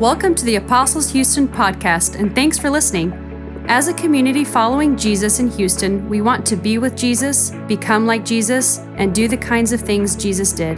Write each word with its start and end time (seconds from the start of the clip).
Welcome 0.00 0.34
to 0.34 0.44
the 0.44 0.56
Apostles 0.56 1.10
Houston 1.12 1.48
podcast, 1.48 2.20
and 2.20 2.34
thanks 2.34 2.58
for 2.58 2.68
listening. 2.68 3.14
As 3.66 3.88
a 3.88 3.94
community 3.94 4.44
following 4.44 4.94
Jesus 4.94 5.40
in 5.40 5.50
Houston, 5.52 6.06
we 6.06 6.20
want 6.20 6.44
to 6.48 6.54
be 6.54 6.76
with 6.76 6.94
Jesus, 6.94 7.52
become 7.66 8.04
like 8.04 8.22
Jesus, 8.22 8.80
and 8.96 9.14
do 9.14 9.26
the 9.26 9.38
kinds 9.38 9.72
of 9.72 9.80
things 9.80 10.14
Jesus 10.14 10.52
did. 10.52 10.76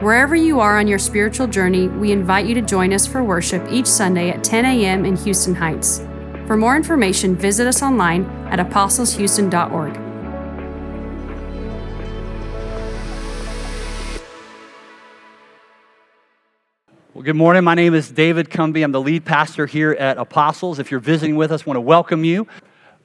Wherever 0.00 0.36
you 0.36 0.60
are 0.60 0.78
on 0.78 0.86
your 0.86 1.00
spiritual 1.00 1.48
journey, 1.48 1.88
we 1.88 2.12
invite 2.12 2.46
you 2.46 2.54
to 2.54 2.62
join 2.62 2.92
us 2.92 3.08
for 3.08 3.24
worship 3.24 3.66
each 3.72 3.88
Sunday 3.88 4.30
at 4.30 4.44
10 4.44 4.64
a.m. 4.66 5.04
in 5.04 5.16
Houston 5.16 5.56
Heights. 5.56 5.98
For 6.46 6.56
more 6.56 6.76
information, 6.76 7.34
visit 7.34 7.66
us 7.66 7.82
online 7.82 8.24
at 8.52 8.60
apostleshouston.org. 8.60 10.03
good 17.24 17.36
morning. 17.36 17.64
My 17.64 17.74
name 17.74 17.94
is 17.94 18.10
David 18.10 18.50
Cumbie. 18.50 18.84
I'm 18.84 18.92
the 18.92 19.00
lead 19.00 19.24
pastor 19.24 19.64
here 19.64 19.92
at 19.92 20.18
Apostles. 20.18 20.78
If 20.78 20.90
you're 20.90 21.00
visiting 21.00 21.36
with 21.36 21.52
us, 21.52 21.62
I 21.62 21.64
want 21.64 21.78
to 21.78 21.80
welcome 21.80 22.22
you. 22.22 22.46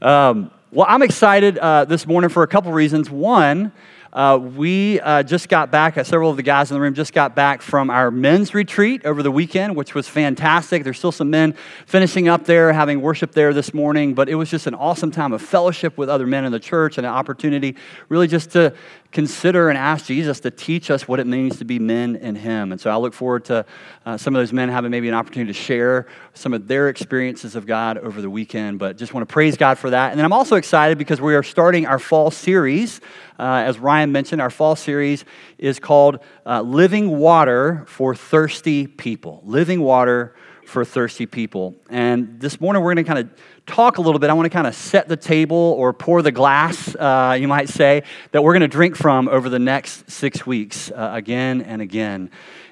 Um, 0.02 0.52
well, 0.72 0.86
I'm 0.90 1.04
excited 1.04 1.58
uh, 1.58 1.86
this 1.86 2.06
morning 2.06 2.30
for 2.30 2.44
a 2.44 2.48
couple 2.48 2.74
reasons. 2.74 3.10
One, 3.10 3.72
uh, 4.12 4.38
we 4.38 5.00
uh, 5.00 5.24
just 5.24 5.48
got 5.48 5.72
back, 5.72 5.98
uh, 5.98 6.04
several 6.04 6.32
of 6.32 6.36
the 6.36 6.44
guys 6.44 6.70
in 6.70 6.76
the 6.76 6.82
room 6.82 6.96
just 6.96 7.14
got 7.14 7.34
back 7.34 7.62
from 7.62 7.90
our 7.90 8.12
men's 8.12 8.54
retreat 8.54 9.06
over 9.06 9.24
the 9.24 9.32
weekend, 9.32 9.76
which 9.78 9.96
was 9.96 10.08
fantastic. 10.08 10.84
There's 10.84 10.98
still 10.98 11.12
some 11.12 11.30
men 11.30 11.56
finishing 11.86 12.28
up 12.28 12.44
there, 12.44 12.74
having 12.74 13.02
worship 13.02 13.32
there 13.32 13.54
this 13.54 13.74
morning, 13.74 14.16
but 14.16 14.28
it 14.28 14.36
was 14.36 14.50
just 14.50 14.68
an 14.68 14.74
awesome 14.74 15.12
time 15.12 15.32
of 15.32 15.42
fellowship 15.42 15.98
with 15.98 16.10
other 16.10 16.28
men 16.28 16.44
in 16.44 16.52
the 16.52 16.60
church 16.60 16.98
and 16.98 17.08
an 17.08 17.14
opportunity 17.14 17.78
really 18.10 18.28
just 18.28 18.50
to 18.52 18.74
consider 19.12 19.70
and 19.70 19.78
ask 19.78 20.06
Jesus 20.06 20.40
to 20.42 20.52
teach 20.52 20.92
us 20.92 21.08
what 21.08 21.20
it 21.20 21.26
means 21.26 21.58
to 21.58 21.66
be 21.66 21.80
men 21.80 22.16
in 22.16 22.36
Him. 22.36 22.72
And 22.72 22.80
so 22.80 22.92
I 22.92 22.98
look 22.98 23.14
forward 23.14 23.46
to 23.46 23.66
uh, 24.06 24.18
some 24.18 24.36
of 24.36 24.42
those 24.42 24.54
men 24.54 24.70
having 24.70 24.92
maybe 24.92 25.08
an 25.08 25.16
opportunity 25.16 25.52
to 25.52 25.60
share 25.60 26.06
some 26.34 26.54
of 26.54 26.68
their 26.68 26.90
experiences 26.90 27.56
of 27.56 27.66
God 27.66 27.98
over 27.98 28.22
the 28.22 28.30
weekend. 28.30 28.78
But 28.78 28.98
just 28.98 29.14
want 29.14 29.28
to 29.28 29.34
praise 29.34 29.58
God 29.58 29.80
for 29.80 29.90
that. 29.90 30.12
And 30.12 30.20
then 30.20 30.26
I'm 30.26 30.34
also 30.34 30.56
excited 30.58 30.98
because 30.98 31.20
we 31.20 31.34
are 31.34 31.44
starting 31.44 31.88
our 31.88 32.00
fall 32.00 32.30
series. 32.30 33.02
Uh, 33.40 33.64
as 33.66 33.80
Ryan 33.80 34.12
mentioned, 34.12 34.42
our 34.42 34.52
fall 34.52 34.76
series 34.76 35.26
is 35.58 35.80
called 35.80 36.20
uh, 36.46 36.62
Living 36.62 37.18
Water 37.18 37.86
for 37.88 38.14
Thirsty 38.14 38.86
People. 38.86 39.42
Living 39.44 39.82
Water 39.82 40.36
for 40.70 40.86
thirsty 40.86 41.26
people. 41.26 41.76
And 41.90 42.40
this 42.40 42.62
morning 42.62 42.84
we're 42.84 42.94
going 42.94 43.04
to 43.04 43.14
kind 43.14 43.20
of 43.20 43.30
talk 43.66 43.98
a 43.98 44.02
little 44.02 44.20
bit. 44.20 44.30
I 44.30 44.34
want 44.34 44.46
to 44.46 44.52
kind 44.52 44.68
of 44.68 44.76
set 44.76 45.08
the 45.08 45.18
table 45.18 45.58
or 45.58 45.94
pour 45.94 46.22
the 46.22 46.32
glass, 46.32 46.96
uh, 46.96 47.36
you 47.40 47.48
might 47.48 47.70
say, 47.70 48.04
that 48.32 48.44
we're 48.44 48.54
going 48.54 48.62
to 48.62 48.68
drink 48.68 48.96
from 48.96 49.28
over 49.28 49.50
the 49.50 49.60
next 49.60 50.10
six 50.12 50.46
weeks 50.46 50.92
uh, 50.92 51.10
again 51.14 51.64
and 51.64 51.82
again. 51.82 52.30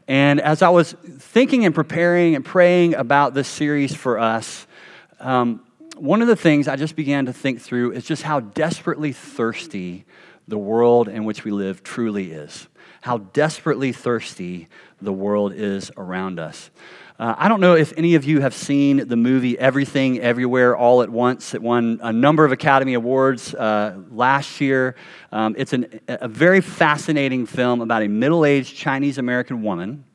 And 0.08 0.40
as 0.40 0.62
I 0.62 0.70
was 0.70 0.94
thinking 0.94 1.66
and 1.66 1.74
preparing 1.74 2.36
and 2.36 2.46
praying 2.46 2.94
about 2.94 3.34
this 3.34 3.48
series 3.48 3.96
for 3.96 4.20
us, 4.20 4.68
um, 5.20 5.62
one 5.98 6.22
of 6.22 6.28
the 6.28 6.36
things 6.36 6.68
I 6.68 6.76
just 6.76 6.96
began 6.96 7.26
to 7.26 7.34
think 7.34 7.60
through 7.60 7.94
is 7.94 8.06
just 8.06 8.22
how 8.22 8.42
desperately 8.42 9.12
thirsty 9.12 10.06
the 10.48 10.58
world 10.58 11.10
in 11.10 11.26
which 11.26 11.44
we 11.44 11.52
live 11.52 11.84
truly 11.84 12.32
is. 12.32 12.68
How 13.02 13.18
desperately 13.18 13.92
thirsty 13.92 14.68
the 15.02 15.14
world 15.14 15.54
is 15.54 15.92
around 15.98 16.40
us. 16.40 16.70
Uh, 17.20 17.34
I 17.36 17.48
don't 17.48 17.62
know 17.62 17.76
if 17.76 17.94
any 17.98 18.14
of 18.14 18.26
you 18.26 18.42
have 18.42 18.54
seen 18.54 19.08
the 19.08 19.16
movie 19.16 19.58
Everything 19.58 20.20
Everywhere 20.20 20.78
All 20.78 21.02
at 21.02 21.10
Once. 21.10 21.56
It 21.56 21.64
won 21.64 22.00
a 22.04 22.14
number 22.14 22.46
of 22.46 22.52
Academy 22.52 22.94
Awards 22.94 23.56
uh, 23.56 23.98
last 24.12 24.62
year. 24.62 24.96
Um, 25.32 25.56
it's 25.58 25.74
an, 25.74 26.00
a 26.08 26.28
very 26.28 26.62
fascinating 26.62 27.48
film 27.48 27.82
about 27.82 28.04
a 28.04 28.08
middle 28.08 28.46
aged 28.46 28.76
Chinese 28.76 29.18
American 29.18 29.64
woman 29.64 30.06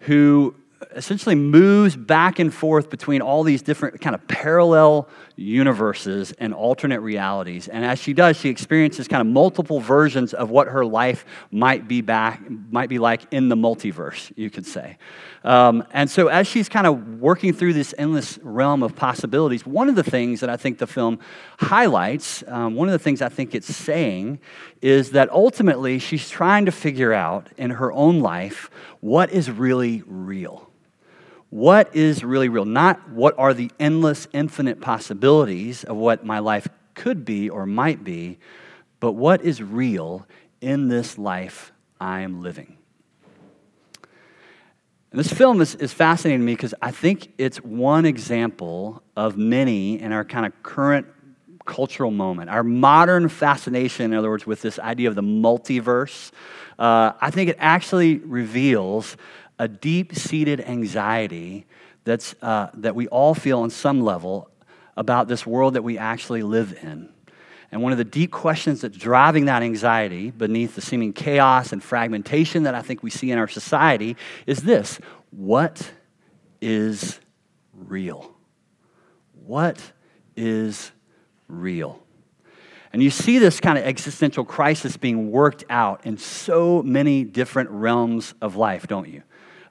who 0.00 0.54
essentially 0.94 1.34
moves 1.34 1.96
back 1.96 2.38
and 2.38 2.54
forth 2.54 2.90
between 2.90 3.22
all 3.22 3.42
these 3.42 3.60
different 3.62 4.00
kind 4.00 4.14
of 4.14 4.24
parallel 4.28 5.08
universes 5.36 6.32
and 6.38 6.54
alternate 6.54 7.00
realities. 7.00 7.68
And 7.68 7.84
as 7.84 7.98
she 7.98 8.14
does, 8.14 8.38
she 8.38 8.48
experiences 8.48 9.06
kind 9.06 9.20
of 9.20 9.26
multiple 9.26 9.80
versions 9.80 10.32
of 10.32 10.48
what 10.50 10.68
her 10.68 10.84
life 10.84 11.26
might 11.50 11.86
be 11.86 12.00
back 12.00 12.42
might 12.48 12.88
be 12.88 12.98
like 12.98 13.22
in 13.30 13.50
the 13.50 13.56
multiverse, 13.56 14.32
you 14.34 14.48
could 14.48 14.66
say. 14.66 14.96
Um, 15.44 15.84
and 15.92 16.10
so 16.10 16.28
as 16.28 16.46
she's 16.46 16.68
kind 16.68 16.86
of 16.86 17.20
working 17.20 17.52
through 17.52 17.74
this 17.74 17.94
endless 17.98 18.38
realm 18.38 18.82
of 18.82 18.96
possibilities, 18.96 19.66
one 19.66 19.88
of 19.88 19.94
the 19.94 20.02
things 20.02 20.40
that 20.40 20.48
I 20.48 20.56
think 20.56 20.78
the 20.78 20.86
film 20.86 21.18
highlights, 21.58 22.42
um, 22.48 22.74
one 22.74 22.88
of 22.88 22.92
the 22.92 22.98
things 22.98 23.20
I 23.20 23.28
think 23.28 23.54
it's 23.54 23.74
saying, 23.74 24.40
is 24.80 25.10
that 25.10 25.30
ultimately 25.30 25.98
she's 25.98 26.30
trying 26.30 26.64
to 26.64 26.72
figure 26.72 27.12
out 27.12 27.48
in 27.58 27.70
her 27.70 27.92
own 27.92 28.20
life 28.20 28.70
what 29.00 29.30
is 29.30 29.50
really 29.50 30.02
real 30.06 30.65
what 31.56 31.96
is 31.96 32.22
really 32.22 32.50
real, 32.50 32.66
not 32.66 33.08
what 33.08 33.34
are 33.38 33.54
the 33.54 33.70
endless, 33.80 34.28
infinite 34.34 34.78
possibilities 34.78 35.84
of 35.84 35.96
what 35.96 36.22
my 36.22 36.38
life 36.38 36.68
could 36.92 37.24
be 37.24 37.48
or 37.48 37.64
might 37.64 38.04
be, 38.04 38.36
but 39.00 39.12
what 39.12 39.40
is 39.40 39.62
real 39.62 40.26
in 40.60 40.88
this 40.88 41.16
life 41.16 41.72
I 41.98 42.20
am 42.20 42.42
living. 42.42 42.76
And 45.10 45.18
this 45.18 45.32
film 45.32 45.62
is, 45.62 45.74
is 45.76 45.94
fascinating 45.94 46.40
to 46.40 46.44
me 46.44 46.52
because 46.52 46.74
I 46.82 46.90
think 46.90 47.32
it's 47.38 47.56
one 47.64 48.04
example 48.04 49.02
of 49.16 49.38
many 49.38 49.98
in 49.98 50.12
our 50.12 50.26
kind 50.26 50.44
of 50.44 50.62
current 50.62 51.06
cultural 51.64 52.10
moment. 52.10 52.50
Our 52.50 52.64
modern 52.64 53.30
fascination, 53.30 54.12
in 54.12 54.18
other 54.18 54.28
words, 54.28 54.46
with 54.46 54.60
this 54.60 54.78
idea 54.78 55.08
of 55.08 55.14
the 55.14 55.22
multiverse, 55.22 56.32
uh, 56.78 57.12
I 57.18 57.30
think 57.30 57.48
it 57.48 57.56
actually 57.58 58.18
reveals 58.18 59.16
a 59.58 59.68
deep 59.68 60.14
seated 60.14 60.60
anxiety 60.60 61.66
that's, 62.04 62.34
uh, 62.42 62.68
that 62.74 62.94
we 62.94 63.08
all 63.08 63.34
feel 63.34 63.60
on 63.60 63.70
some 63.70 64.00
level 64.00 64.50
about 64.96 65.28
this 65.28 65.46
world 65.46 65.74
that 65.74 65.82
we 65.82 65.98
actually 65.98 66.42
live 66.42 66.76
in. 66.82 67.08
And 67.72 67.82
one 67.82 67.92
of 67.92 67.98
the 67.98 68.04
deep 68.04 68.30
questions 68.30 68.80
that's 68.80 68.96
driving 68.96 69.46
that 69.46 69.62
anxiety 69.62 70.30
beneath 70.30 70.76
the 70.76 70.80
seeming 70.80 71.12
chaos 71.12 71.72
and 71.72 71.82
fragmentation 71.82 72.62
that 72.62 72.74
I 72.74 72.82
think 72.82 73.02
we 73.02 73.10
see 73.10 73.30
in 73.30 73.38
our 73.38 73.48
society 73.48 74.16
is 74.46 74.62
this 74.62 74.98
what 75.30 75.90
is 76.60 77.20
real? 77.74 78.34
What 79.44 79.92
is 80.36 80.92
real? 81.48 82.02
And 82.92 83.02
you 83.02 83.10
see 83.10 83.38
this 83.38 83.60
kind 83.60 83.76
of 83.76 83.84
existential 83.84 84.44
crisis 84.44 84.96
being 84.96 85.30
worked 85.30 85.64
out 85.68 86.06
in 86.06 86.16
so 86.16 86.82
many 86.82 87.24
different 87.24 87.68
realms 87.70 88.32
of 88.40 88.56
life, 88.56 88.86
don't 88.86 89.08
you? 89.08 89.22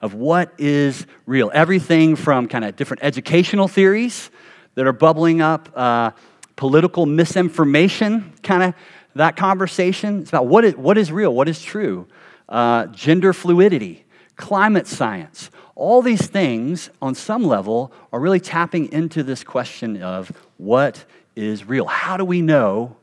Of 0.06 0.14
what 0.14 0.54
is 0.56 1.06
real. 1.26 1.50
Everything 1.52 2.16
from 2.16 2.48
kind 2.48 2.64
of 2.64 2.76
different 2.76 3.02
educational 3.02 3.68
theories 3.68 4.30
that 4.76 4.86
are 4.86 4.92
bubbling 4.92 5.42
up, 5.42 5.68
uh, 5.74 6.12
political 6.54 7.04
misinformation, 7.04 8.32
kind 8.42 8.62
of 8.62 8.74
that 9.16 9.36
conversation. 9.36 10.20
It's 10.20 10.30
about 10.30 10.46
what 10.46 10.64
is, 10.64 10.76
what 10.76 10.96
is 10.96 11.12
real, 11.12 11.34
what 11.34 11.48
is 11.48 11.60
true, 11.60 12.06
uh, 12.48 12.86
gender 12.86 13.32
fluidity, 13.32 14.04
climate 14.36 14.86
science. 14.86 15.50
All 15.74 16.00
these 16.00 16.26
things, 16.26 16.88
on 17.02 17.14
some 17.14 17.44
level, 17.44 17.92
are 18.12 18.20
really 18.20 18.40
tapping 18.40 18.90
into 18.92 19.22
this 19.22 19.44
question 19.44 20.02
of 20.02 20.32
what 20.56 21.04
is 21.34 21.64
real. 21.64 21.86
How 21.86 22.16
do 22.16 22.24
we 22.24 22.40
know 22.40 22.96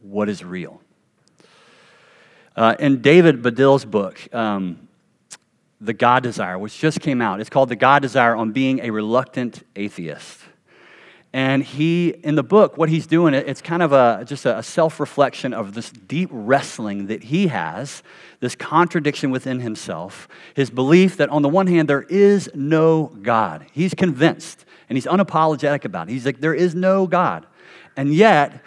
what 0.00 0.28
is 0.28 0.44
real? 0.44 0.80
Uh, 2.54 2.74
in 2.78 3.02
David 3.02 3.42
Baddiel's 3.42 3.84
book, 3.84 4.18
um, 4.34 4.85
the 5.80 5.92
God 5.92 6.22
Desire, 6.22 6.58
which 6.58 6.78
just 6.78 7.00
came 7.00 7.20
out. 7.20 7.40
It's 7.40 7.50
called 7.50 7.68
The 7.68 7.76
God 7.76 8.02
Desire 8.02 8.34
on 8.34 8.52
Being 8.52 8.80
a 8.80 8.90
Reluctant 8.90 9.62
Atheist. 9.74 10.40
And 11.32 11.62
he, 11.62 12.08
in 12.08 12.34
the 12.34 12.42
book, 12.42 12.78
what 12.78 12.88
he's 12.88 13.06
doing, 13.06 13.34
it's 13.34 13.60
kind 13.60 13.82
of 13.82 13.92
a, 13.92 14.24
just 14.26 14.46
a 14.46 14.62
self 14.62 14.98
reflection 14.98 15.52
of 15.52 15.74
this 15.74 15.90
deep 15.90 16.30
wrestling 16.32 17.08
that 17.08 17.24
he 17.24 17.48
has, 17.48 18.02
this 18.40 18.54
contradiction 18.54 19.30
within 19.30 19.60
himself, 19.60 20.28
his 20.54 20.70
belief 20.70 21.18
that 21.18 21.28
on 21.28 21.42
the 21.42 21.48
one 21.48 21.66
hand, 21.66 21.88
there 21.88 22.02
is 22.04 22.48
no 22.54 23.12
God. 23.20 23.66
He's 23.72 23.92
convinced 23.92 24.64
and 24.88 24.96
he's 24.96 25.06
unapologetic 25.06 25.84
about 25.84 26.08
it. 26.08 26.12
He's 26.12 26.24
like, 26.24 26.40
there 26.40 26.54
is 26.54 26.74
no 26.74 27.06
God. 27.06 27.44
And 27.96 28.14
yet, 28.14 28.62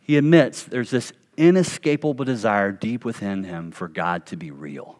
he 0.00 0.16
admits 0.16 0.62
there's 0.62 0.90
this 0.90 1.12
inescapable 1.36 2.24
desire 2.24 2.72
deep 2.72 3.04
within 3.04 3.44
him 3.44 3.72
for 3.72 3.88
God 3.88 4.24
to 4.26 4.36
be 4.36 4.50
real. 4.50 4.98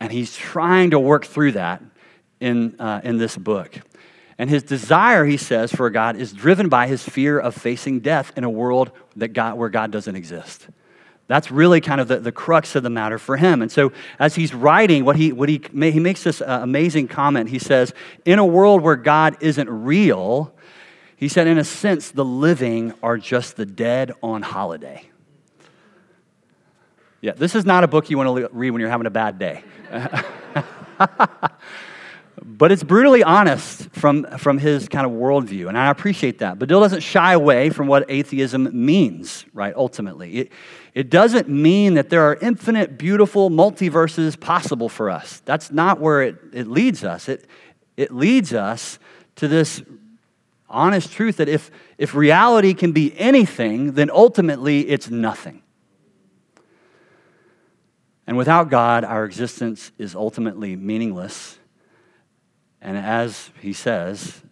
And 0.00 0.12
he's 0.12 0.36
trying 0.36 0.90
to 0.90 1.00
work 1.00 1.26
through 1.26 1.52
that 1.52 1.82
in, 2.40 2.78
uh, 2.80 3.00
in 3.02 3.18
this 3.18 3.36
book. 3.36 3.80
And 4.38 4.50
his 4.50 4.62
desire, 4.62 5.24
he 5.24 5.38
says, 5.38 5.72
for 5.72 5.88
God 5.88 6.16
is 6.16 6.32
driven 6.32 6.68
by 6.68 6.86
his 6.86 7.02
fear 7.02 7.38
of 7.38 7.54
facing 7.54 8.00
death 8.00 8.32
in 8.36 8.44
a 8.44 8.50
world 8.50 8.90
that 9.16 9.28
God, 9.28 9.56
where 9.56 9.70
God 9.70 9.90
doesn't 9.90 10.14
exist. 10.14 10.66
That's 11.26 11.50
really 11.50 11.80
kind 11.80 12.00
of 12.00 12.08
the, 12.08 12.18
the 12.18 12.32
crux 12.32 12.76
of 12.76 12.82
the 12.82 12.90
matter 12.90 13.18
for 13.18 13.36
him. 13.36 13.62
And 13.62 13.72
so, 13.72 13.92
as 14.18 14.36
he's 14.36 14.54
writing, 14.54 15.04
what 15.04 15.16
he, 15.16 15.32
what 15.32 15.48
he, 15.48 15.60
he 15.72 15.98
makes 15.98 16.22
this 16.22 16.40
uh, 16.40 16.60
amazing 16.62 17.08
comment. 17.08 17.48
He 17.48 17.58
says, 17.58 17.92
In 18.24 18.38
a 18.38 18.44
world 18.44 18.82
where 18.82 18.94
God 18.94 19.36
isn't 19.40 19.68
real, 19.68 20.54
he 21.16 21.28
said, 21.28 21.46
in 21.46 21.56
a 21.56 21.64
sense, 21.64 22.10
the 22.10 22.24
living 22.24 22.92
are 23.02 23.16
just 23.16 23.56
the 23.56 23.64
dead 23.64 24.12
on 24.22 24.42
holiday. 24.42 25.08
Yeah, 27.22 27.32
this 27.32 27.54
is 27.54 27.64
not 27.64 27.84
a 27.84 27.88
book 27.88 28.10
you 28.10 28.18
want 28.18 28.36
to 28.36 28.48
read 28.52 28.70
when 28.70 28.80
you're 28.80 28.90
having 28.90 29.06
a 29.06 29.10
bad 29.10 29.38
day. 29.38 29.64
but 32.42 32.72
it's 32.72 32.82
brutally 32.82 33.22
honest 33.22 33.88
from, 33.90 34.26
from 34.38 34.58
his 34.58 34.88
kind 34.88 35.06
of 35.06 35.12
worldview, 35.12 35.68
and 35.68 35.76
I 35.76 35.90
appreciate 35.90 36.38
that. 36.38 36.58
Baddiel 36.58 36.80
doesn't 36.80 37.02
shy 37.02 37.32
away 37.32 37.70
from 37.70 37.86
what 37.86 38.04
atheism 38.08 38.70
means, 38.72 39.44
right, 39.52 39.74
ultimately. 39.74 40.36
It, 40.36 40.52
it 40.94 41.10
doesn't 41.10 41.48
mean 41.48 41.94
that 41.94 42.08
there 42.08 42.22
are 42.22 42.36
infinite, 42.36 42.98
beautiful 42.98 43.50
multiverses 43.50 44.38
possible 44.38 44.88
for 44.88 45.10
us. 45.10 45.42
That's 45.44 45.70
not 45.70 46.00
where 46.00 46.22
it, 46.22 46.36
it 46.52 46.66
leads 46.66 47.04
us. 47.04 47.28
It, 47.28 47.46
it 47.96 48.12
leads 48.12 48.54
us 48.54 48.98
to 49.36 49.48
this 49.48 49.82
honest 50.68 51.12
truth 51.12 51.36
that 51.36 51.48
if, 51.48 51.70
if 51.98 52.14
reality 52.14 52.74
can 52.74 52.92
be 52.92 53.16
anything, 53.18 53.92
then 53.92 54.10
ultimately 54.10 54.88
it's 54.88 55.10
nothing. 55.10 55.62
And 58.26 58.36
without 58.36 58.70
God, 58.70 59.04
our 59.04 59.24
existence 59.24 59.92
is 59.98 60.14
ultimately 60.14 60.74
meaningless. 60.74 61.58
And 62.80 62.96
as 62.96 63.50
he 63.60 63.72
says, 63.72 64.42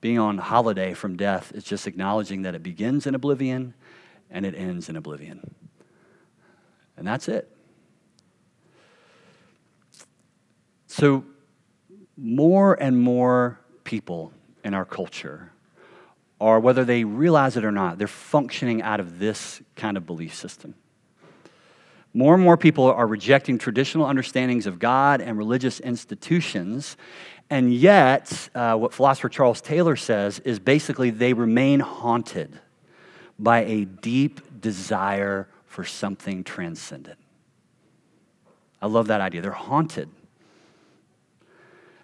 being 0.00 0.18
on 0.18 0.38
holiday 0.38 0.94
from 0.94 1.16
death 1.16 1.52
is 1.54 1.62
just 1.62 1.86
acknowledging 1.86 2.42
that 2.42 2.54
it 2.54 2.62
begins 2.62 3.06
in 3.06 3.14
oblivion 3.14 3.74
and 4.30 4.44
it 4.44 4.54
ends 4.54 4.88
in 4.88 4.96
oblivion. 4.96 5.54
And 6.96 7.06
that's 7.06 7.28
it. 7.28 7.48
So, 10.86 11.24
more 12.16 12.74
and 12.74 13.00
more 13.00 13.58
people 13.84 14.32
in 14.64 14.74
our 14.74 14.84
culture 14.84 15.52
are, 16.40 16.60
whether 16.60 16.84
they 16.84 17.04
realize 17.04 17.56
it 17.56 17.64
or 17.64 17.72
not, 17.72 17.96
they're 17.96 18.06
functioning 18.06 18.82
out 18.82 19.00
of 19.00 19.18
this 19.18 19.62
kind 19.76 19.96
of 19.96 20.04
belief 20.04 20.34
system. 20.34 20.74
More 22.12 22.34
and 22.34 22.42
more 22.42 22.56
people 22.56 22.84
are 22.84 23.06
rejecting 23.06 23.58
traditional 23.58 24.06
understandings 24.06 24.66
of 24.66 24.78
God 24.78 25.20
and 25.20 25.38
religious 25.38 25.78
institutions. 25.80 26.96
And 27.48 27.72
yet, 27.72 28.48
uh, 28.54 28.76
what 28.76 28.92
philosopher 28.92 29.28
Charles 29.28 29.60
Taylor 29.60 29.96
says 29.96 30.40
is 30.40 30.58
basically 30.58 31.10
they 31.10 31.32
remain 31.32 31.80
haunted 31.80 32.58
by 33.38 33.64
a 33.64 33.84
deep 33.84 34.60
desire 34.60 35.48
for 35.66 35.84
something 35.84 36.42
transcendent. 36.44 37.18
I 38.82 38.86
love 38.86 39.06
that 39.06 39.20
idea. 39.20 39.40
They're 39.40 39.52
haunted. 39.52 40.08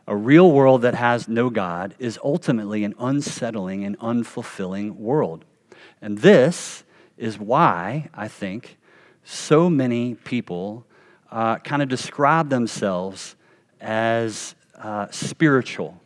A 0.07 0.15
real 0.15 0.53
world 0.53 0.83
that 0.83 0.95
has 0.95 1.27
no 1.27 1.51
God 1.51 1.97
is 1.99 2.19
ultimately 2.23 2.85
an 2.85 2.95
unsettling 2.99 3.85
and 3.85 3.99
unfulfilling 3.99 4.95
world. 4.97 5.45
And 6.01 6.19
this 6.19 6.85
is 7.17 7.39
why 7.39 8.09
I 8.15 8.29
think 8.29 8.79
so 9.29 9.69
many 9.69 10.15
people 10.15 10.87
uh, 11.33 11.59
kind 11.59 11.83
of 11.83 11.89
describe 11.89 12.49
themselves 12.49 13.35
as 13.81 14.55
uh, 14.79 15.09
spiritual, 15.11 16.01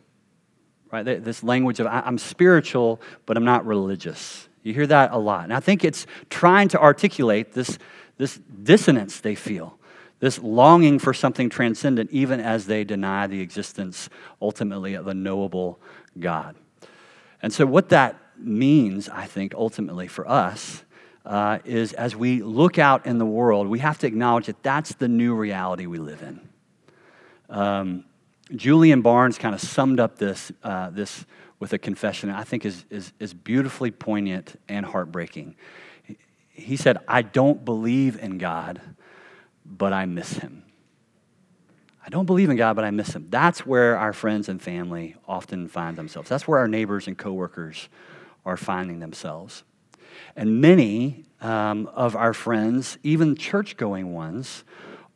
right? 0.91 1.03
This 1.03 1.43
language 1.43 1.79
of 1.79 1.85
I'm 1.85 2.17
spiritual, 2.17 2.99
but 3.27 3.37
I'm 3.37 3.45
not 3.45 3.63
religious. 3.65 4.49
You 4.63 4.73
hear 4.73 4.87
that 4.87 5.11
a 5.11 5.19
lot. 5.19 5.43
And 5.43 5.53
I 5.53 5.59
think 5.59 5.83
it's 5.83 6.07
trying 6.31 6.67
to 6.69 6.81
articulate 6.81 7.53
this, 7.53 7.77
this 8.17 8.39
dissonance 8.63 9.19
they 9.19 9.35
feel, 9.35 9.77
this 10.19 10.39
longing 10.39 10.97
for 10.97 11.13
something 11.13 11.47
transcendent, 11.47 12.09
even 12.11 12.39
as 12.39 12.65
they 12.65 12.83
deny 12.83 13.27
the 13.27 13.39
existence 13.39 14.09
ultimately 14.41 14.95
of 14.95 15.05
a 15.05 15.13
knowable 15.13 15.79
God. 16.19 16.55
And 17.43 17.53
so, 17.53 17.67
what 17.67 17.89
that 17.89 18.17
means, 18.35 19.09
I 19.09 19.25
think, 19.25 19.53
ultimately 19.53 20.07
for 20.07 20.27
us 20.27 20.83
uh, 21.25 21.59
is 21.65 21.93
as 21.93 22.15
we 22.15 22.41
look 22.41 22.79
out 22.79 23.05
in 23.05 23.17
the 23.17 23.25
world, 23.25 23.67
we 23.67 23.79
have 23.79 23.97
to 23.99 24.07
acknowledge 24.07 24.47
that 24.47 24.61
that's 24.63 24.95
the 24.95 25.07
new 25.07 25.35
reality 25.35 25.85
we 25.85 25.97
live 25.97 26.21
in. 26.21 26.49
Um, 27.49 28.05
Julian 28.55 29.01
Barnes 29.01 29.37
kind 29.37 29.53
of 29.53 29.61
summed 29.61 29.99
up 29.99 30.17
this, 30.17 30.51
uh, 30.63 30.89
this 30.89 31.25
with 31.59 31.73
a 31.73 31.77
confession 31.77 32.29
I 32.29 32.43
think 32.43 32.65
is, 32.65 32.85
is, 32.89 33.13
is 33.19 33.33
beautifully 33.33 33.91
poignant 33.91 34.59
and 34.67 34.85
heartbreaking. 34.85 35.55
He 36.49 36.75
said, 36.75 36.97
I 37.07 37.21
don't 37.21 37.63
believe 37.63 38.21
in 38.21 38.37
God, 38.37 38.81
but 39.65 39.93
I 39.93 40.05
miss 40.05 40.33
him. 40.33 40.63
I 42.05 42.09
don't 42.09 42.25
believe 42.25 42.49
in 42.49 42.57
God, 42.57 42.75
but 42.75 42.83
I 42.83 42.91
miss 42.91 43.15
him. 43.15 43.27
That's 43.29 43.65
where 43.65 43.95
our 43.95 44.11
friends 44.11 44.49
and 44.49 44.61
family 44.61 45.15
often 45.27 45.67
find 45.67 45.95
themselves. 45.97 46.29
That's 46.29 46.47
where 46.47 46.57
our 46.57 46.67
neighbors 46.67 47.07
and 47.07 47.17
coworkers 47.17 47.89
are 48.43 48.57
finding 48.57 48.99
themselves. 48.99 49.63
And 50.35 50.61
many 50.61 51.23
um, 51.41 51.89
of 51.93 52.15
our 52.15 52.33
friends, 52.33 52.97
even 53.03 53.35
church 53.35 53.77
going 53.77 54.13
ones, 54.13 54.63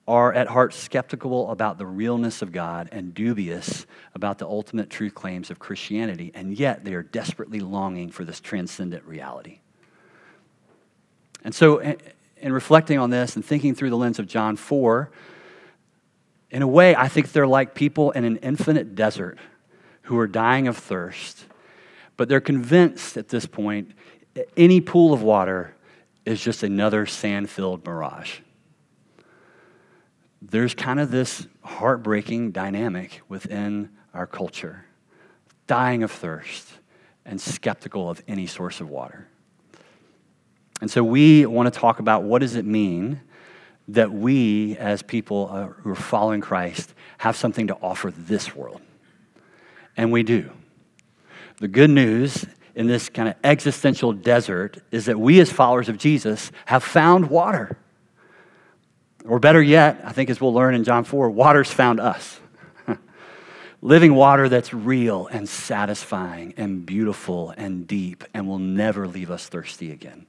are 0.08 0.32
at 0.34 0.48
heart 0.48 0.74
skeptical 0.74 1.50
about 1.50 1.78
the 1.78 1.86
realness 1.86 2.42
of 2.42 2.52
God 2.52 2.90
and 2.92 3.14
dubious 3.14 3.86
about 4.14 4.38
the 4.38 4.46
ultimate 4.46 4.90
truth 4.90 5.16
claims 5.16 5.50
of 5.50 5.58
Christianity, 5.58 6.32
and 6.36 6.58
yet 6.58 6.86
they 6.86 6.94
are 6.94 7.02
desperately 7.02 7.60
longing 7.60 8.12
for 8.12 8.24
this 8.24 8.40
transcendent 8.40 9.04
reality. 9.06 9.60
And 11.44 11.56
so, 11.56 11.80
in 11.80 12.54
reflecting 12.54 13.00
on 13.00 13.10
this 13.10 13.36
and 13.36 13.44
thinking 13.44 13.74
through 13.74 13.90
the 13.90 13.98
lens 13.98 14.20
of 14.20 14.28
John 14.28 14.56
4, 14.56 15.10
in 16.52 16.62
a 16.62 16.68
way, 16.68 16.96
I 16.96 17.08
think 17.08 17.32
they're 17.32 17.48
like 17.48 17.74
people 17.74 18.12
in 18.12 18.24
an 18.24 18.38
infinite 18.38 18.96
desert 18.96 19.40
who 20.04 20.18
are 20.20 20.28
dying 20.28 20.68
of 20.68 20.78
thirst, 20.78 21.46
but 22.16 22.30
they're 22.30 22.40
convinced 22.40 23.18
at 23.18 23.30
this 23.30 23.48
point 23.48 23.92
any 24.58 24.82
pool 24.82 25.14
of 25.14 25.22
water 25.22 25.74
is 26.26 26.42
just 26.42 26.64
another 26.64 27.06
sand 27.06 27.50
filled 27.50 27.86
mirage. 27.86 28.40
There's 30.42 30.74
kind 30.74 31.00
of 31.00 31.12
this 31.12 31.48
heartbreaking 31.64 32.52
dynamic 32.52 33.22
within 33.28 33.90
our 34.14 34.28
culture 34.28 34.86
dying 35.68 36.04
of 36.04 36.12
thirst 36.12 36.74
and 37.26 37.42
skeptical 37.42 38.10
of 38.10 38.22
any 38.28 38.46
source 38.46 38.80
of 38.80 38.90
water. 38.90 39.28
And 40.81 40.92
so 40.92 41.04
we 41.04 41.46
want 41.46 41.74
to 41.74 41.80
talk 41.80 42.00
about 42.00 42.24
what 42.24 42.40
does 42.40 42.56
it 42.56 42.66
mean 42.66 43.22
that 43.88 44.12
we 44.12 44.78
as 44.78 45.02
people 45.02 45.50
uh, 45.52 45.68
who 45.68 45.92
are 45.92 45.96
following 45.96 46.42
Christ 46.42 46.94
have 47.20 47.36
something 47.36 47.68
to 47.68 47.78
offer 47.81 48.12
this 48.12 48.56
world. 48.56 48.81
And 49.96 50.12
we 50.12 50.24
do. 50.24 50.52
The 51.58 51.68
good 51.68 51.90
news 51.90 52.46
in 52.75 52.88
this 52.88 53.10
kind 53.10 53.30
of 53.30 53.36
existential 53.44 54.12
desert 54.12 54.77
is 54.92 55.06
that 55.06 55.18
we, 55.18 55.39
as 55.39 55.51
followers 55.51 55.89
of 55.89 55.98
Jesus, 55.98 56.51
have 56.66 56.83
found 56.83 57.30
water. 57.30 57.77
Or 59.25 59.39
better 59.39 59.62
yet, 59.62 60.01
I 60.04 60.12
think 60.12 60.30
as 60.30 60.39
we'll 60.39 60.54
learn 60.54 60.75
in 60.75 60.83
John 60.83 61.06
4, 61.06 61.30
water's 61.30 61.72
found 61.72 62.00
us. 62.00 62.39
Living 63.81 64.13
water 64.13 64.50
that's 64.50 64.74
real 64.74 65.28
and 65.28 65.47
satisfying 65.47 66.54
and 66.57 66.85
beautiful 66.85 67.54
and 67.56 67.88
deep 67.88 68.26
and 68.33 68.47
will 68.47 68.59
never 68.59 69.07
leave 69.07 69.31
us 69.31 69.47
thirsty 69.47 69.92
again. 69.92 70.28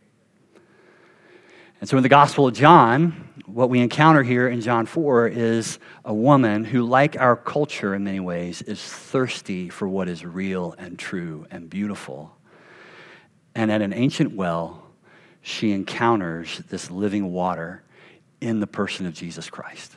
And 1.80 1.88
so 1.90 1.96
in 1.96 2.02
the 2.02 2.08
Gospel 2.08 2.46
of 2.46 2.54
John, 2.54 3.28
what 3.44 3.68
we 3.68 3.80
encounter 3.80 4.22
here 4.22 4.48
in 4.48 4.60
John 4.60 4.86
4 4.86 5.28
is 5.28 5.78
a 6.04 6.14
woman 6.14 6.64
who, 6.64 6.84
like 6.84 7.20
our 7.20 7.36
culture 7.36 7.94
in 7.94 8.04
many 8.04 8.20
ways, 8.20 8.62
is 8.62 8.80
thirsty 8.80 9.68
for 9.68 9.86
what 9.86 10.08
is 10.08 10.24
real 10.24 10.74
and 10.78 10.98
true 10.98 11.46
and 11.50 11.68
beautiful. 11.68 12.35
And 13.56 13.72
at 13.72 13.80
an 13.80 13.94
ancient 13.94 14.34
well, 14.34 14.84
she 15.40 15.72
encounters 15.72 16.58
this 16.68 16.90
living 16.90 17.32
water 17.32 17.82
in 18.38 18.60
the 18.60 18.66
person 18.66 19.06
of 19.06 19.14
Jesus 19.14 19.48
Christ. 19.48 19.96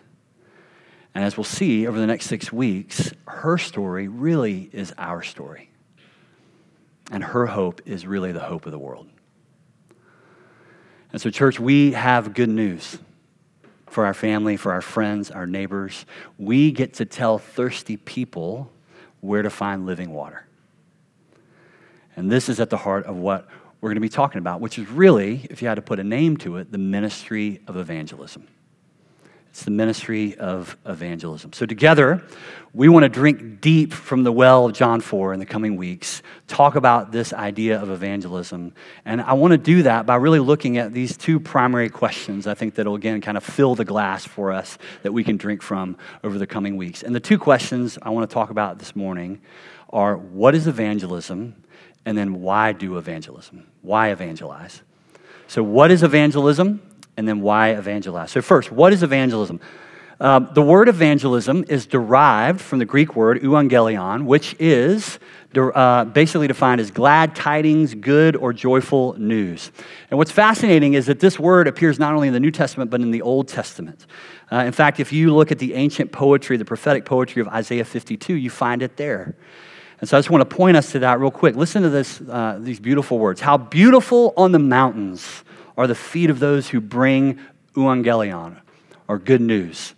And 1.14 1.26
as 1.26 1.36
we'll 1.36 1.44
see 1.44 1.86
over 1.86 2.00
the 2.00 2.08
next 2.08 2.28
six 2.28 2.54
weeks, 2.54 3.12
her 3.28 3.58
story 3.58 4.08
really 4.08 4.70
is 4.72 4.94
our 4.98 5.22
story. 5.22 5.72
And 7.12 7.22
her 7.22 7.48
hope 7.48 7.82
is 7.86 8.08
really 8.08 8.32
the 8.32 8.40
hope 8.40 8.66
of 8.66 8.72
the 8.72 8.80
world. 8.80 9.10
And 11.12 11.22
so, 11.22 11.30
church, 11.30 11.60
we 11.60 11.92
have 11.92 12.34
good 12.34 12.50
news 12.50 12.98
for 13.88 14.06
our 14.06 14.14
family, 14.14 14.56
for 14.56 14.72
our 14.72 14.82
friends, 14.82 15.32
our 15.32 15.46
neighbors. 15.46 16.06
We 16.38 16.72
get 16.72 16.94
to 16.94 17.06
tell 17.06 17.38
thirsty 17.38 17.98
people 17.98 18.72
where 19.20 19.42
to 19.42 19.50
find 19.50 19.86
living 19.86 20.14
water. 20.14 20.46
And 22.20 22.30
this 22.30 22.50
is 22.50 22.60
at 22.60 22.70
the 22.70 22.76
heart 22.76 23.06
of 23.06 23.16
what 23.16 23.48
we're 23.80 23.88
going 23.88 23.96
to 23.96 24.02
be 24.02 24.10
talking 24.10 24.40
about, 24.40 24.60
which 24.60 24.78
is 24.78 24.90
really, 24.90 25.48
if 25.50 25.62
you 25.62 25.70
had 25.70 25.76
to 25.76 25.82
put 25.82 26.02
a 26.02 26.04
name 26.04 26.36
to 26.38 26.58
it, 26.58 26.70
the 26.70 26.78
ministry 26.78 27.62
of 27.66 27.78
evangelism. 27.78 28.46
It's 29.52 29.64
the 29.64 29.72
ministry 29.72 30.36
of 30.36 30.76
evangelism. 30.86 31.54
So, 31.54 31.66
together, 31.66 32.22
we 32.74 32.90
want 32.90 33.04
to 33.04 33.10
drink 33.10 33.62
deep 33.62 33.94
from 33.94 34.24
the 34.24 34.34
well 34.34 34.66
of 34.66 34.74
John 34.74 35.00
4 35.00 35.34
in 35.34 35.40
the 35.40 35.46
coming 35.46 35.78
weeks, 35.78 36.22
talk 36.50 36.76
about 36.76 37.14
this 37.14 37.32
idea 37.32 37.82
of 37.82 37.90
evangelism. 37.90 38.74
And 39.06 39.22
I 39.22 39.32
want 39.32 39.54
to 39.54 39.58
do 39.58 39.84
that 39.84 40.06
by 40.06 40.18
really 40.18 40.40
looking 40.40 40.78
at 40.78 40.92
these 40.92 41.16
two 41.16 41.40
primary 41.40 41.90
questions, 41.90 42.48
I 42.48 42.54
think, 42.54 42.76
that'll 42.76 42.96
again 42.96 43.22
kind 43.22 43.38
of 43.38 43.46
fill 43.46 43.76
the 43.76 43.86
glass 43.86 44.26
for 44.26 44.52
us 44.52 44.78
that 45.04 45.14
we 45.14 45.24
can 45.24 45.38
drink 45.38 45.62
from 45.62 45.96
over 46.22 46.38
the 46.38 46.48
coming 46.48 46.76
weeks. 46.76 47.02
And 47.02 47.16
the 47.16 47.22
two 47.22 47.40
questions 47.40 47.98
I 48.02 48.10
want 48.10 48.30
to 48.30 48.34
talk 48.34 48.50
about 48.50 48.78
this 48.78 48.94
morning 48.94 49.40
are 49.90 50.18
what 50.18 50.54
is 50.54 50.68
evangelism? 50.68 51.56
And 52.06 52.18
then 52.18 52.42
why 52.42 52.72
do 52.72 52.98
evangelism? 52.98 53.68
Why 53.82 54.10
evangelize? 54.12 54.82
So, 55.48 55.64
what 55.64 55.92
is 55.92 56.04
evangelism? 56.04 56.82
And 57.18 57.28
then 57.28 57.42
why 57.42 57.72
evangelize? 57.72 58.32
So, 58.32 58.42
first, 58.42 58.72
what 58.72 58.94
is 58.94 59.04
evangelism? 59.04 59.60
Uh, 60.20 60.40
the 60.40 60.62
word 60.62 60.90
evangelism 60.90 61.64
is 61.70 61.86
derived 61.86 62.60
from 62.60 62.80
the 62.80 62.86
Greek 62.86 63.16
word 63.16 63.42
euangelion, 63.42 64.26
which 64.26 64.54
is 64.60 65.18
uh, 65.56 66.06
basically 66.06 66.48
defined 66.48 66.82
as 66.82 66.92
glad 66.92 67.36
tidings, 67.36 67.96
good 67.96 68.36
or 68.36 68.52
joyful 68.52 69.14
news. 69.18 69.72
And 70.12 70.18
what's 70.18 70.32
fascinating 70.32 70.94
is 70.94 71.06
that 71.06 71.22
this 71.22 71.40
word 71.40 71.68
appears 71.68 72.00
not 72.00 72.14
only 72.14 72.28
in 72.28 72.34
the 72.34 72.40
New 72.40 72.52
Testament, 72.52 72.92
but 72.92 73.00
in 73.00 73.12
the 73.12 73.22
Old 73.22 73.48
Testament. 73.48 74.06
Uh, 74.52 74.58
in 74.58 74.74
fact, 74.74 75.00
if 75.00 75.14
you 75.14 75.34
look 75.34 75.52
at 75.54 75.60
the 75.60 75.74
ancient 75.74 76.12
poetry, 76.12 76.58
the 76.58 76.66
prophetic 76.66 77.06
poetry 77.06 77.42
of 77.42 77.48
Isaiah 77.48 77.86
52, 77.86 78.34
you 78.34 78.50
find 78.50 78.84
it 78.84 78.98
there. 78.98 79.36
And 80.00 80.10
so 80.10 80.18
I 80.18 80.20
just 80.20 80.30
want 80.30 80.50
to 80.50 80.56
point 80.56 80.78
us 80.78 80.92
to 80.94 81.00
that 81.00 81.20
real 81.20 81.32
quick. 81.32 81.56
Listen 81.56 81.84
to 81.84 81.90
this, 81.90 82.22
uh, 82.22 82.58
these 82.60 82.80
beautiful 82.80 83.20
words. 83.20 83.42
How 83.42 83.58
beautiful 83.58 84.34
on 84.38 84.52
the 84.52 84.60
mountains 84.60 85.44
are 85.78 85.88
the 85.88 85.96
feet 85.96 86.30
of 86.30 86.40
those 86.40 86.70
who 86.70 86.80
bring 86.80 87.40
euangelion, 87.76 88.58
or 89.08 89.18
good 89.18 89.42
news 89.42 89.94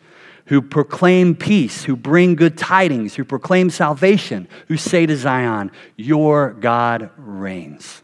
who 0.51 0.61
proclaim 0.61 1.33
peace, 1.33 1.85
who 1.85 1.95
bring 1.95 2.35
good 2.35 2.57
tidings, 2.57 3.15
who 3.15 3.23
proclaim 3.23 3.69
salvation, 3.69 4.45
who 4.67 4.75
say 4.75 5.05
to 5.05 5.15
Zion, 5.15 5.71
Your 5.95 6.51
God 6.51 7.09
reigns. 7.15 8.03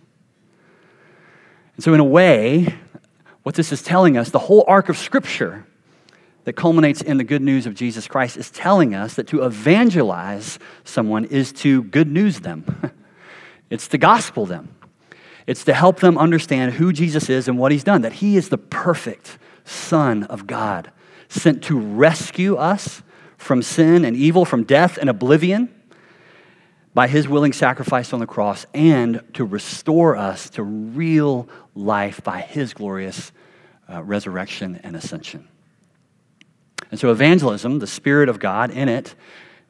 And 1.75 1.84
so, 1.84 1.94
in 1.94 2.00
a 2.00 2.06
way, 2.06 2.74
what 3.44 3.56
this 3.56 3.74
is 3.74 3.84
telling 3.84 4.16
us, 4.16 4.30
the 4.30 4.39
whole 4.39 4.63
arc 4.66 4.88
of 4.88 4.98
Scripture 4.98 5.66
that 6.48 6.56
culminates 6.56 7.01
in 7.01 7.18
the 7.18 7.25
good 7.25 7.42
news 7.42 7.66
of 7.66 7.75
Jesus 7.75 8.08
Christ 8.08 8.38
is 8.38 8.50
telling 8.50 8.96
us 8.96 9.16
that 9.16 9.27
to 9.27 9.44
evangelize 9.44 10.60
someone 10.86 11.25
is 11.25 11.51
to 11.51 11.84
good 11.84 12.10
news 12.10 12.39
them. 12.39 12.94
it's 13.70 13.89
to 13.89 13.98
gospel 13.98 14.46
them. 14.46 14.74
It's 15.46 15.66
to 15.66 15.74
help 15.74 16.00
them 16.00 16.18
understand 16.18 16.75
who 16.75 16.94
Jesus 16.94 17.30
is 17.30 17.50
and 17.50 17.58
what 17.58 17.74
he's 17.74 17.84
done, 17.84 18.04
that 18.04 18.13
he 18.13 18.38
is 18.38 18.48
the 18.48 18.58
perfect 18.58 19.38
Son 19.66 20.24
of 20.24 20.48
God 20.48 20.89
sent 21.27 21.63
to 21.66 21.77
rescue 21.77 22.56
us 22.56 23.04
from 23.36 23.62
sin 23.62 24.06
and 24.06 24.16
evil, 24.16 24.46
from 24.46 24.63
death 24.63 24.98
and 24.98 25.10
oblivion 25.10 25.68
by 26.94 27.10
his 27.10 27.27
willing 27.27 27.51
sacrifice 27.51 28.13
on 28.13 28.22
the 28.22 28.25
cross, 28.25 28.66
and 28.74 29.22
to 29.34 29.44
restore 29.44 30.16
us 30.16 30.50
to 30.51 30.63
real 30.63 31.50
life 31.75 32.24
by 32.24 32.39
his 32.39 32.74
glorious 32.74 33.34
uh, 33.89 34.01
resurrection 34.01 34.80
and 34.86 34.96
ascension. 34.96 35.46
And 36.91 37.00
so, 37.00 37.12
evangelism, 37.12 37.79
the 37.79 37.88
Spirit 37.88 38.29
of 38.29 38.39
God 38.39 38.72
in 38.72 38.89
it, 38.89 39.15